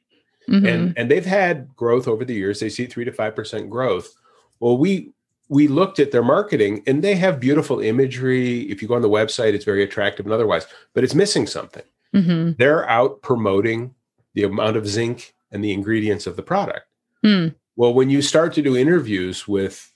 Mm-hmm. 0.47 0.65
And 0.67 0.93
and 0.97 1.09
they've 1.09 1.25
had 1.25 1.75
growth 1.75 2.07
over 2.07 2.23
the 2.23 2.35
years. 2.35 2.59
They 2.59 2.69
see 2.69 2.85
3 2.85 3.05
to 3.05 3.11
5% 3.11 3.69
growth. 3.69 4.13
Well, 4.59 4.77
we 4.77 5.11
we 5.49 5.67
looked 5.67 5.99
at 5.99 6.11
their 6.11 6.23
marketing 6.23 6.83
and 6.85 7.03
they 7.03 7.15
have 7.15 7.39
beautiful 7.39 7.79
imagery. 7.79 8.61
If 8.69 8.83
you 8.83 8.87
go 8.87 8.93
on 8.93 9.01
the 9.01 9.09
website, 9.09 9.53
it's 9.53 9.65
very 9.65 9.83
attractive 9.83 10.27
and 10.27 10.33
otherwise, 10.33 10.67
but 10.93 11.03
it's 11.03 11.15
missing 11.15 11.47
something. 11.47 11.83
Mm-hmm. 12.13 12.51
They're 12.59 12.87
out 12.87 13.23
promoting 13.23 13.95
the 14.35 14.43
amount 14.43 14.77
of 14.77 14.87
zinc 14.87 15.33
and 15.51 15.63
the 15.63 15.73
ingredients 15.73 16.27
of 16.27 16.35
the 16.35 16.43
product. 16.43 16.85
Mm. 17.23 17.55
Well, 17.75 17.93
when 17.93 18.11
you 18.11 18.21
start 18.21 18.53
to 18.53 18.61
do 18.61 18.77
interviews 18.77 19.47
with 19.47 19.91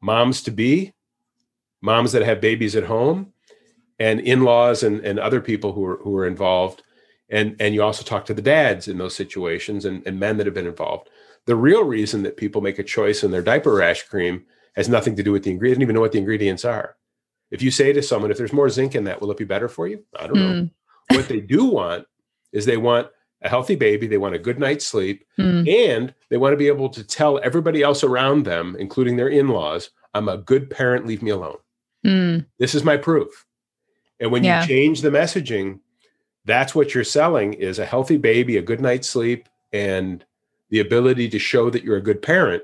moms 0.00 0.42
to 0.42 0.50
be 0.50 0.92
moms 1.82 2.12
that 2.12 2.22
have 2.22 2.40
babies 2.40 2.76
at 2.76 2.84
home 2.84 3.32
and 3.98 4.20
in-laws 4.20 4.82
and, 4.82 5.00
and 5.04 5.18
other 5.18 5.40
people 5.40 5.72
who 5.72 5.84
are 5.84 5.96
who 5.98 6.16
are 6.16 6.26
involved 6.26 6.82
and 7.28 7.54
and 7.60 7.74
you 7.74 7.82
also 7.82 8.02
talk 8.02 8.24
to 8.24 8.34
the 8.34 8.42
dads 8.42 8.88
in 8.88 8.98
those 8.98 9.14
situations 9.14 9.84
and, 9.84 10.04
and 10.06 10.18
men 10.18 10.36
that 10.36 10.46
have 10.46 10.54
been 10.54 10.66
involved 10.66 11.08
the 11.46 11.56
real 11.56 11.84
reason 11.84 12.22
that 12.22 12.36
people 12.36 12.60
make 12.60 12.78
a 12.78 12.84
choice 12.84 13.22
in 13.22 13.30
their 13.30 13.42
diaper 13.42 13.74
rash 13.74 14.02
cream 14.04 14.44
has 14.74 14.88
nothing 14.88 15.14
to 15.16 15.22
do 15.22 15.32
with 15.32 15.44
the 15.44 15.50
ingredient 15.50 15.78
don't 15.78 15.82
even 15.82 15.94
know 15.94 16.00
what 16.00 16.12
the 16.12 16.18
ingredients 16.18 16.64
are 16.64 16.96
if 17.50 17.62
you 17.62 17.70
say 17.70 17.92
to 17.92 18.02
someone 18.02 18.30
if 18.30 18.38
there's 18.38 18.52
more 18.52 18.70
zinc 18.70 18.94
in 18.94 19.04
that 19.04 19.20
will 19.20 19.30
it 19.30 19.36
be 19.36 19.44
better 19.44 19.68
for 19.68 19.86
you 19.86 20.02
i 20.18 20.26
don't 20.26 20.36
mm. 20.36 20.54
know 20.54 20.68
hmm. 21.10 21.16
what 21.16 21.28
they 21.28 21.40
do 21.40 21.64
want 21.64 22.06
is 22.52 22.64
they 22.64 22.76
want 22.76 23.08
a 23.42 23.48
healthy 23.48 23.74
baby 23.74 24.06
they 24.06 24.18
want 24.18 24.34
a 24.34 24.38
good 24.38 24.58
night's 24.58 24.86
sleep 24.86 25.24
mm. 25.38 25.68
and 25.68 26.14
they 26.28 26.36
want 26.36 26.52
to 26.52 26.58
be 26.58 26.68
able 26.68 26.88
to 26.88 27.04
tell 27.04 27.40
everybody 27.42 27.82
else 27.82 28.04
around 28.04 28.44
them 28.44 28.76
including 28.78 29.16
their 29.16 29.28
in-laws 29.28 29.90
i'm 30.14 30.28
a 30.28 30.38
good 30.38 30.68
parent 30.70 31.06
leave 31.06 31.22
me 31.22 31.30
alone 31.30 31.56
Mm. 32.06 32.46
This 32.58 32.74
is 32.74 32.84
my 32.84 32.96
proof. 32.96 33.46
And 34.20 34.30
when 34.30 34.44
yeah. 34.44 34.62
you 34.62 34.68
change 34.68 35.00
the 35.00 35.10
messaging, 35.10 35.80
that's 36.44 36.74
what 36.74 36.94
you're 36.94 37.04
selling 37.04 37.54
is 37.54 37.78
a 37.78 37.86
healthy 37.86 38.16
baby, 38.16 38.56
a 38.56 38.62
good 38.62 38.80
night's 38.80 39.08
sleep, 39.08 39.48
and 39.72 40.24
the 40.70 40.80
ability 40.80 41.28
to 41.30 41.38
show 41.38 41.70
that 41.70 41.84
you're 41.84 41.96
a 41.96 42.02
good 42.02 42.22
parent. 42.22 42.62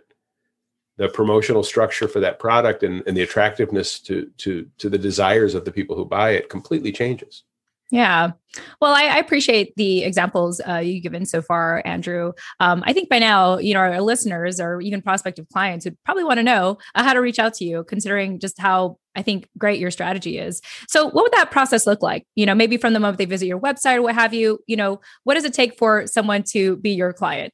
The 0.99 1.09
promotional 1.09 1.62
structure 1.62 2.09
for 2.09 2.21
that 2.21 2.38
product 2.38 2.83
and, 2.83 3.02
and 3.07 3.14
the 3.14 3.23
attractiveness 3.23 4.00
to 4.00 4.31
to 4.38 4.66
to 4.78 4.88
the 4.88 4.97
desires 4.97 5.55
of 5.55 5.66
the 5.66 5.73
people 5.73 5.95
who 5.95 6.07
buy 6.07 6.31
it 6.31 6.49
completely 6.49 6.90
changes. 6.90 7.43
Yeah. 7.90 8.33
Well, 8.81 8.95
I, 8.95 9.05
I 9.05 9.19
appreciate 9.19 9.76
the 9.76 10.02
examples 10.02 10.61
uh, 10.66 10.78
you've 10.78 11.02
given 11.02 11.25
so 11.25 11.40
far, 11.40 11.83
Andrew. 11.85 12.33
Um, 12.59 12.83
I 12.85 12.93
think 12.93 13.09
by 13.09 13.19
now, 13.19 13.59
you 13.59 13.75
know, 13.75 13.81
our 13.81 14.00
listeners 14.00 14.59
or 14.59 14.81
even 14.81 15.02
prospective 15.02 15.47
clients 15.52 15.85
would 15.85 16.02
probably 16.05 16.25
want 16.25 16.38
to 16.38 16.43
know 16.43 16.78
uh, 16.95 17.05
how 17.05 17.12
to 17.12 17.21
reach 17.21 17.38
out 17.38 17.55
to 17.55 17.64
you, 17.64 17.85
considering 17.85 18.40
just 18.40 18.59
how 18.59 18.99
I 19.16 19.23
think 19.23 19.48
great 19.59 19.81
your 19.81 19.90
strategy 19.90 20.38
is. 20.38 20.61
So, 20.88 21.07
what 21.07 21.24
would 21.24 21.33
that 21.33 21.50
process 21.50 21.87
look 21.87 22.02
like? 22.02 22.26
You 22.35 22.46
know, 22.46 22.55
maybe 22.55 22.76
from 22.76 22.92
the 22.92 23.00
moment 23.00 23.18
they 23.18 23.24
visit 23.24 23.46
your 23.46 23.59
website 23.59 23.96
or 23.96 24.02
what 24.02 24.14
have 24.14 24.35
you, 24.35 24.61
you 24.66 24.76
know, 24.76 25.00
what 25.24 25.35
does 25.35 25.44
it 25.44 25.55
take 25.55 25.76
for 25.76 26.07
someone 26.07 26.42
to 26.50 26.76
be 26.76 26.90
your 26.90 27.12
client? 27.12 27.52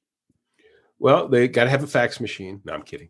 Well, 0.99 1.29
they 1.29 1.49
got 1.49 1.65
to 1.65 1.71
have 1.71 1.83
a 1.83 1.89
fax 1.89 2.21
machine. 2.21 2.61
No, 2.65 2.75
I'm 2.75 2.83
kidding. 2.83 3.09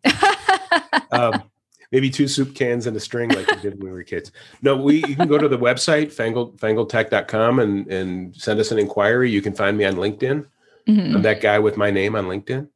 um, 1.13 1.43
maybe 1.91 2.09
two 2.09 2.27
soup 2.27 2.55
cans 2.55 2.87
and 2.87 2.97
a 2.97 3.01
string 3.01 3.29
like 3.31 3.47
we 3.47 3.61
did 3.61 3.79
when 3.79 3.93
we 3.93 3.93
were 3.93 4.03
kids. 4.03 4.33
No, 4.63 4.77
we 4.77 5.05
you 5.07 5.15
can 5.15 5.29
go 5.29 5.39
to 5.39 5.49
the 5.49 5.59
website 5.59 6.11
fangled 6.11 6.59
fangledtech.com 6.59 7.59
and 7.59 7.87
and 7.89 8.35
send 8.35 8.59
us 8.59 8.73
an 8.73 8.79
inquiry. 8.79 9.31
You 9.31 9.43
can 9.43 9.53
find 9.53 9.77
me 9.77 9.85
on 9.85 9.95
LinkedIn. 9.95 10.47
Mm-hmm. 10.89 11.17
I'm 11.17 11.23
that 11.23 11.41
guy 11.41 11.59
with 11.59 11.77
my 11.77 11.91
name 11.91 12.17
on 12.17 12.25
LinkedIn. 12.25 12.69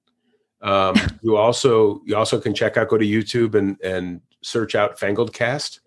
Um, 0.63 0.95
you 1.23 1.37
also 1.37 2.03
you 2.05 2.17
also 2.17 2.41
can 2.41 2.55
check 2.55 2.77
out 2.77 2.89
go 2.89 2.99
to 2.99 3.05
YouTube 3.05 3.55
and 3.55 3.81
and 3.81 4.21
search 4.47 4.75
out 4.75 4.99
Fangled 4.99 5.33
Cast, 5.33 5.81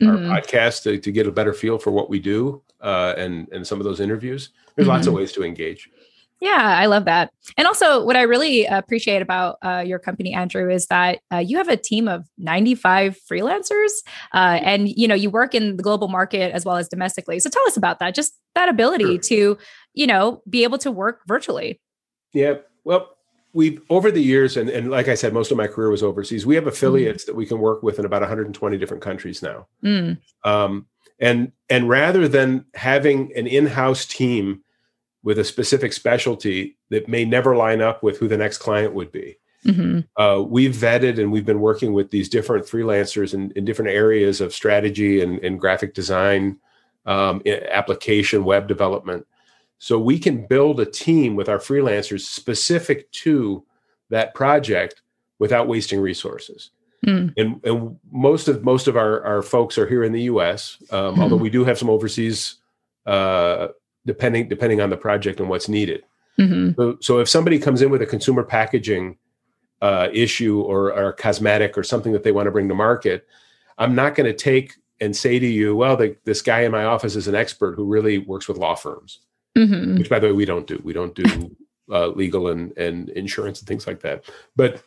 mm-hmm. 0.00 0.30
our 0.30 0.40
podcast 0.40 0.84
to, 0.84 0.98
to 0.98 1.12
get 1.12 1.26
a 1.26 1.32
better 1.32 1.52
feel 1.52 1.78
for 1.78 1.90
what 1.90 2.08
we 2.08 2.20
do 2.20 2.62
uh, 2.80 3.14
and 3.16 3.48
and 3.52 3.66
some 3.66 3.80
of 3.80 3.84
those 3.84 4.00
interviews. 4.00 4.50
There's 4.76 4.86
mm-hmm. 4.86 4.94
lots 4.94 5.06
of 5.06 5.12
mm-hmm. 5.12 5.18
ways 5.20 5.32
to 5.32 5.44
engage. 5.44 5.90
Yeah, 6.40 6.60
I 6.60 6.86
love 6.86 7.06
that. 7.06 7.30
And 7.56 7.66
also, 7.66 8.04
what 8.04 8.16
I 8.16 8.22
really 8.22 8.66
appreciate 8.66 9.22
about 9.22 9.56
uh, 9.64 9.82
your 9.86 9.98
company, 9.98 10.34
Andrew, 10.34 10.70
is 10.70 10.86
that 10.86 11.20
uh, 11.32 11.38
you 11.38 11.56
have 11.56 11.68
a 11.68 11.76
team 11.76 12.06
of 12.06 12.26
95 12.38 13.18
freelancers, 13.30 13.90
uh, 14.34 14.60
and 14.62 14.88
you 14.88 15.08
know 15.08 15.14
you 15.14 15.30
work 15.30 15.54
in 15.54 15.76
the 15.76 15.82
global 15.82 16.08
market 16.08 16.52
as 16.52 16.64
well 16.64 16.76
as 16.76 16.88
domestically. 16.88 17.40
So 17.40 17.50
tell 17.50 17.66
us 17.66 17.76
about 17.76 17.98
that. 18.00 18.14
Just 18.14 18.34
that 18.54 18.68
ability 18.68 19.04
sure. 19.04 19.18
to, 19.20 19.58
you 19.94 20.06
know, 20.06 20.42
be 20.48 20.64
able 20.64 20.78
to 20.78 20.90
work 20.90 21.22
virtually. 21.26 21.80
Yeah. 22.32 22.54
Well, 22.84 23.13
we've 23.54 23.80
over 23.88 24.10
the 24.10 24.22
years, 24.22 24.56
and, 24.56 24.68
and 24.68 24.90
like 24.90 25.08
I 25.08 25.14
said, 25.14 25.32
most 25.32 25.50
of 25.50 25.56
my 25.56 25.66
career 25.66 25.88
was 25.88 26.02
overseas. 26.02 26.44
We 26.44 26.56
have 26.56 26.66
affiliates 26.66 27.22
mm. 27.24 27.26
that 27.28 27.36
we 27.36 27.46
can 27.46 27.58
work 27.58 27.82
with 27.82 27.98
in 27.98 28.04
about 28.04 28.20
120 28.20 28.76
different 28.76 29.02
countries 29.02 29.42
now. 29.42 29.66
Mm. 29.82 30.18
Um, 30.44 30.86
and 31.20 31.52
and 31.70 31.88
rather 31.88 32.28
than 32.28 32.66
having 32.74 33.32
an 33.36 33.46
in-house 33.46 34.04
team 34.04 34.62
with 35.22 35.38
a 35.38 35.44
specific 35.44 35.92
specialty 35.92 36.76
that 36.90 37.08
may 37.08 37.24
never 37.24 37.56
line 37.56 37.80
up 37.80 38.02
with 38.02 38.18
who 38.18 38.28
the 38.28 38.36
next 38.36 38.58
client 38.58 38.92
would 38.92 39.10
be. 39.10 39.36
Mm-hmm. 39.64 40.00
Uh, 40.20 40.42
we've 40.42 40.74
vetted 40.74 41.18
and 41.18 41.32
we've 41.32 41.46
been 41.46 41.60
working 41.60 41.94
with 41.94 42.10
these 42.10 42.28
different 42.28 42.66
freelancers 42.66 43.32
in, 43.32 43.50
in 43.52 43.64
different 43.64 43.90
areas 43.90 44.42
of 44.42 44.52
strategy 44.52 45.22
and, 45.22 45.42
and 45.42 45.58
graphic 45.58 45.94
design, 45.94 46.58
um, 47.06 47.42
application, 47.46 48.44
web 48.44 48.68
development. 48.68 49.26
So 49.84 49.98
we 49.98 50.18
can 50.18 50.46
build 50.46 50.80
a 50.80 50.86
team 50.86 51.36
with 51.36 51.46
our 51.46 51.58
freelancers 51.58 52.22
specific 52.22 53.12
to 53.12 53.66
that 54.08 54.32
project 54.32 55.02
without 55.38 55.68
wasting 55.68 56.00
resources. 56.00 56.70
Mm. 57.06 57.34
And, 57.36 57.60
and 57.66 57.98
most 58.10 58.48
of 58.48 58.64
most 58.64 58.88
of 58.88 58.96
our, 58.96 59.22
our 59.22 59.42
folks 59.42 59.76
are 59.76 59.86
here 59.86 60.02
in 60.02 60.12
the 60.12 60.22
U.S. 60.22 60.78
Um, 60.90 61.16
mm. 61.16 61.18
Although 61.18 61.36
we 61.36 61.50
do 61.50 61.66
have 61.66 61.76
some 61.76 61.90
overseas 61.90 62.54
uh, 63.04 63.68
depending 64.06 64.48
depending 64.48 64.80
on 64.80 64.88
the 64.88 64.96
project 64.96 65.38
and 65.38 65.50
what's 65.50 65.68
needed. 65.68 66.02
Mm-hmm. 66.38 66.80
So, 66.80 66.96
so 67.02 67.18
if 67.18 67.28
somebody 67.28 67.58
comes 67.58 67.82
in 67.82 67.90
with 67.90 68.00
a 68.00 68.06
consumer 68.06 68.42
packaging 68.42 69.18
uh, 69.82 70.08
issue 70.14 70.62
or, 70.62 70.94
or 70.94 71.12
cosmetic 71.12 71.76
or 71.76 71.82
something 71.82 72.14
that 72.14 72.22
they 72.22 72.32
want 72.32 72.46
to 72.46 72.52
bring 72.52 72.70
to 72.70 72.74
market, 72.74 73.26
I'm 73.76 73.94
not 73.94 74.14
going 74.14 74.32
to 74.32 74.36
take 74.38 74.76
and 74.98 75.14
say 75.14 75.38
to 75.38 75.46
you, 75.46 75.76
well, 75.76 75.98
the, 75.98 76.16
this 76.24 76.40
guy 76.40 76.62
in 76.62 76.72
my 76.72 76.84
office 76.84 77.16
is 77.16 77.28
an 77.28 77.34
expert 77.34 77.74
who 77.74 77.84
really 77.84 78.16
works 78.16 78.48
with 78.48 78.56
law 78.56 78.74
firms, 78.74 79.20
mm-hmm. 79.56 79.98
which 79.98 80.10
by 80.10 80.18
the 80.18 80.26
way, 80.26 80.32
we 80.32 80.44
don't 80.44 80.66
do. 80.66 80.80
We 80.84 80.92
don't 80.92 81.14
do 81.14 81.54
uh, 81.90 82.08
legal 82.08 82.48
and, 82.48 82.76
and 82.76 83.08
insurance 83.10 83.60
and 83.60 83.68
things 83.68 83.86
like 83.86 84.00
that. 84.00 84.24
But 84.56 84.82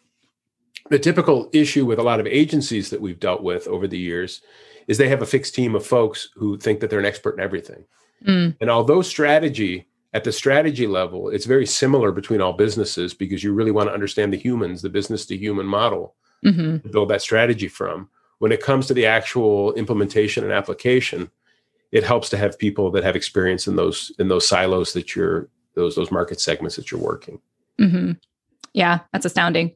the 0.89 0.99
typical 0.99 1.49
issue 1.53 1.85
with 1.85 1.99
a 1.99 2.03
lot 2.03 2.19
of 2.19 2.27
agencies 2.27 2.89
that 2.89 3.01
we've 3.01 3.19
dealt 3.19 3.43
with 3.43 3.67
over 3.67 3.87
the 3.87 3.97
years 3.97 4.41
is 4.87 4.97
they 4.97 5.09
have 5.09 5.21
a 5.21 5.25
fixed 5.25 5.53
team 5.53 5.75
of 5.75 5.85
folks 5.85 6.29
who 6.35 6.57
think 6.57 6.79
that 6.79 6.89
they're 6.89 6.99
an 6.99 7.05
expert 7.05 7.37
in 7.37 7.43
everything. 7.43 7.83
Mm. 8.25 8.55
And 8.61 8.69
although 8.69 9.01
strategy 9.01 9.87
at 10.13 10.23
the 10.23 10.31
strategy 10.31 10.87
level, 10.87 11.29
it's 11.29 11.45
very 11.45 11.65
similar 11.65 12.11
between 12.11 12.41
all 12.41 12.53
businesses 12.53 13.13
because 13.13 13.43
you 13.43 13.53
really 13.53 13.71
want 13.71 13.89
to 13.89 13.93
understand 13.93 14.31
the 14.31 14.37
humans, 14.37 14.81
the 14.81 14.89
business 14.89 15.25
to 15.25 15.37
human 15.37 15.65
model 15.65 16.15
mm-hmm. 16.43 16.77
to 16.77 16.89
build 16.89 17.09
that 17.09 17.21
strategy 17.21 17.67
from. 17.67 18.09
When 18.39 18.51
it 18.51 18.61
comes 18.61 18.87
to 18.87 18.93
the 18.93 19.05
actual 19.05 19.73
implementation 19.73 20.43
and 20.43 20.53
application, 20.53 21.29
it 21.91 22.03
helps 22.03 22.29
to 22.29 22.37
have 22.37 22.57
people 22.57 22.91
that 22.91 23.03
have 23.03 23.15
experience 23.15 23.67
in 23.67 23.75
those 23.75 24.11
in 24.19 24.27
those 24.27 24.47
silos 24.47 24.93
that 24.93 25.15
you're 25.15 25.49
those 25.75 25.95
those 25.95 26.11
market 26.11 26.39
segments 26.39 26.75
that 26.75 26.91
you're 26.91 27.01
working. 27.01 27.39
Mm-hmm. 27.79 28.13
Yeah, 28.73 28.99
that's 29.11 29.25
astounding. 29.25 29.75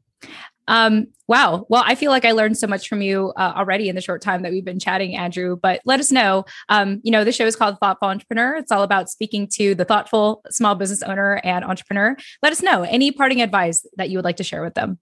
Um, 0.67 1.07
wow. 1.27 1.65
Well, 1.69 1.83
I 1.85 1.95
feel 1.95 2.11
like 2.11 2.23
I 2.23 2.31
learned 2.31 2.57
so 2.57 2.67
much 2.67 2.87
from 2.87 3.01
you 3.01 3.33
uh, 3.35 3.53
already 3.55 3.89
in 3.89 3.95
the 3.95 4.01
short 4.01 4.21
time 4.21 4.41
that 4.43 4.51
we've 4.51 4.63
been 4.63 4.79
chatting, 4.79 5.15
Andrew. 5.15 5.57
But 5.61 5.81
let 5.85 5.99
us 5.99 6.11
know. 6.11 6.45
Um, 6.69 7.01
you 7.03 7.11
know, 7.11 7.23
the 7.23 7.31
show 7.31 7.45
is 7.45 7.55
called 7.55 7.77
Thoughtful 7.79 8.07
Entrepreneur. 8.07 8.55
It's 8.55 8.71
all 8.71 8.83
about 8.83 9.09
speaking 9.09 9.47
to 9.55 9.75
the 9.75 9.85
thoughtful 9.85 10.43
small 10.49 10.75
business 10.75 11.03
owner 11.03 11.41
and 11.43 11.65
entrepreneur. 11.65 12.15
Let 12.41 12.51
us 12.51 12.61
know 12.61 12.83
any 12.83 13.11
parting 13.11 13.41
advice 13.41 13.85
that 13.97 14.09
you 14.09 14.17
would 14.17 14.25
like 14.25 14.37
to 14.37 14.43
share 14.43 14.63
with 14.63 14.75
them. 14.75 14.99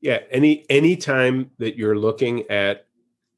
Yeah. 0.00 0.20
Any 0.30 0.66
any 0.68 0.96
time 0.96 1.50
that 1.58 1.76
you're 1.76 1.96
looking 1.96 2.50
at 2.50 2.86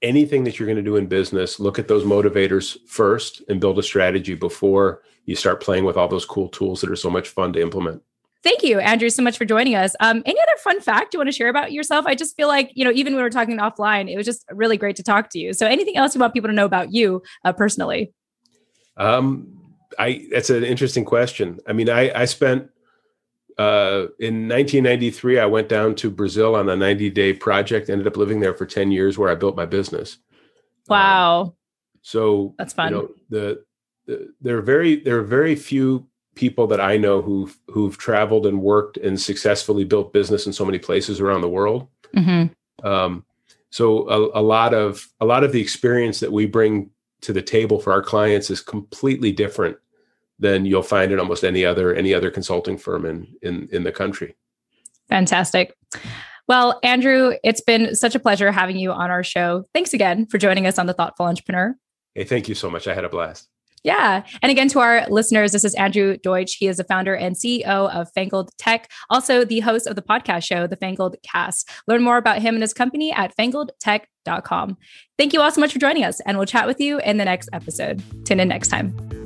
anything 0.06 0.44
that 0.44 0.58
you're 0.58 0.66
going 0.66 0.76
to 0.76 0.82
do 0.82 0.96
in 0.96 1.06
business, 1.06 1.58
look 1.58 1.78
at 1.78 1.88
those 1.88 2.04
motivators 2.04 2.78
first 2.86 3.42
and 3.48 3.60
build 3.60 3.78
a 3.78 3.82
strategy 3.82 4.34
before 4.34 5.02
you 5.24 5.34
start 5.34 5.60
playing 5.60 5.84
with 5.84 5.96
all 5.96 6.08
those 6.08 6.24
cool 6.24 6.48
tools 6.48 6.80
that 6.80 6.90
are 6.90 6.96
so 6.96 7.10
much 7.10 7.28
fun 7.28 7.52
to 7.52 7.60
implement. 7.60 8.02
Thank 8.42 8.62
you, 8.62 8.78
Andrew, 8.78 9.10
so 9.10 9.22
much 9.22 9.36
for 9.36 9.44
joining 9.44 9.74
us. 9.74 9.96
Um, 9.98 10.22
any 10.24 10.40
other 10.40 10.58
fun 10.62 10.80
fact 10.80 11.12
you 11.12 11.18
want 11.18 11.26
to 11.26 11.32
share 11.32 11.48
about 11.48 11.72
yourself? 11.72 12.06
I 12.06 12.14
just 12.14 12.36
feel 12.36 12.46
like, 12.46 12.70
you 12.74 12.84
know, 12.84 12.92
even 12.92 13.14
when 13.14 13.22
we 13.22 13.26
are 13.26 13.30
talking 13.30 13.58
offline, 13.58 14.08
it 14.08 14.16
was 14.16 14.24
just 14.24 14.44
really 14.50 14.76
great 14.76 14.94
to 14.96 15.02
talk 15.02 15.30
to 15.30 15.38
you. 15.40 15.52
So 15.52 15.66
anything 15.66 15.96
else 15.96 16.14
you 16.14 16.20
want 16.20 16.32
people 16.32 16.48
to 16.48 16.54
know 16.54 16.64
about 16.64 16.92
you 16.92 17.22
uh, 17.44 17.52
personally? 17.52 18.12
Um, 18.96 19.48
I, 19.98 20.28
that's 20.30 20.50
an 20.50 20.62
interesting 20.62 21.04
question. 21.04 21.58
I 21.66 21.72
mean, 21.72 21.90
I, 21.90 22.22
I 22.22 22.24
spent, 22.26 22.70
uh, 23.58 24.08
in 24.18 24.48
1993, 24.48 25.38
I 25.38 25.46
went 25.46 25.68
down 25.68 25.94
to 25.96 26.10
Brazil 26.10 26.54
on 26.54 26.68
a 26.68 26.76
90 26.76 27.10
day 27.10 27.32
project, 27.32 27.88
ended 27.88 28.06
up 28.06 28.16
living 28.16 28.40
there 28.40 28.54
for 28.54 28.66
10 28.66 28.90
years 28.90 29.16
where 29.16 29.30
I 29.30 29.34
built 29.34 29.56
my 29.56 29.66
business. 29.66 30.18
Wow. 30.88 31.40
Um, 31.40 31.52
so 32.02 32.54
that's 32.58 32.74
fun. 32.74 32.92
You 32.92 32.98
know, 32.98 33.08
the, 33.30 33.64
the, 34.06 34.34
there 34.40 34.58
are 34.58 34.62
very, 34.62 34.96
there 34.96 35.18
are 35.18 35.24
very 35.24 35.56
few 35.56 36.06
people 36.34 36.66
that 36.68 36.80
I 36.80 36.98
know 36.98 37.22
who've 37.22 37.58
who've 37.68 37.96
traveled 37.96 38.46
and 38.46 38.60
worked 38.60 38.98
and 38.98 39.20
successfully 39.20 39.84
built 39.84 40.12
business 40.12 40.46
in 40.46 40.52
so 40.52 40.64
many 40.64 40.78
places 40.78 41.18
around 41.18 41.40
the 41.40 41.48
world. 41.48 41.88
Mm-hmm. 42.14 42.86
Um, 42.86 43.24
so 43.70 44.08
a, 44.08 44.40
a, 44.40 44.42
lot 44.42 44.74
of 44.74 45.08
a 45.20 45.24
lot 45.24 45.42
of 45.42 45.52
the 45.52 45.60
experience 45.60 46.20
that 46.20 46.30
we 46.30 46.46
bring 46.46 46.90
to 47.22 47.32
the 47.32 47.42
table 47.42 47.80
for 47.80 47.92
our 47.92 48.02
clients 48.02 48.50
is 48.50 48.60
completely 48.60 49.32
different 49.32 49.78
than 50.38 50.66
you'll 50.66 50.82
find 50.82 51.12
in 51.12 51.18
almost 51.18 51.44
any 51.44 51.64
other 51.64 51.94
any 51.94 52.12
other 52.14 52.30
consulting 52.30 52.78
firm 52.78 53.06
in 53.06 53.26
in 53.42 53.68
in 53.72 53.84
the 53.84 53.92
country. 53.92 54.36
Fantastic. 55.08 55.74
Well, 56.48 56.78
Andrew, 56.82 57.34
it's 57.42 57.60
been 57.60 57.94
such 57.94 58.14
a 58.14 58.20
pleasure 58.20 58.52
having 58.52 58.76
you 58.76 58.92
on 58.92 59.10
our 59.10 59.24
show. 59.24 59.64
Thanks 59.74 59.92
again 59.92 60.26
for 60.26 60.38
joining 60.38 60.66
us 60.66 60.78
on 60.78 60.86
the 60.86 60.94
Thoughtful 60.94 61.26
Entrepreneur. 61.26 61.74
Hey, 62.14 62.24
thank 62.24 62.48
you 62.48 62.54
so 62.54 62.70
much. 62.70 62.86
I 62.86 62.94
had 62.94 63.04
a 63.04 63.08
blast. 63.08 63.48
Yeah. 63.86 64.24
And 64.42 64.50
again, 64.50 64.68
to 64.70 64.80
our 64.80 65.06
listeners, 65.08 65.52
this 65.52 65.64
is 65.64 65.74
Andrew 65.76 66.16
Deutsch. 66.16 66.56
He 66.56 66.66
is 66.66 66.78
the 66.78 66.84
founder 66.84 67.14
and 67.14 67.36
CEO 67.36 67.64
of 67.64 68.10
Fangled 68.14 68.50
Tech, 68.58 68.90
also 69.10 69.44
the 69.44 69.60
host 69.60 69.86
of 69.86 69.94
the 69.94 70.02
podcast 70.02 70.44
show, 70.44 70.66
The 70.66 70.74
Fangled 70.74 71.14
Cast. 71.22 71.70
Learn 71.86 72.02
more 72.02 72.16
about 72.16 72.42
him 72.42 72.56
and 72.56 72.62
his 72.62 72.74
company 72.74 73.12
at 73.12 73.36
fangledtech.com. 73.36 74.76
Thank 75.16 75.32
you 75.32 75.40
all 75.40 75.52
so 75.52 75.60
much 75.60 75.72
for 75.72 75.78
joining 75.78 76.02
us, 76.02 76.18
and 76.20 76.36
we'll 76.36 76.46
chat 76.46 76.66
with 76.66 76.80
you 76.80 76.98
in 77.00 77.18
the 77.18 77.24
next 77.24 77.48
episode. 77.52 78.02
Tune 78.24 78.40
in 78.40 78.48
next 78.48 78.68
time. 78.68 79.25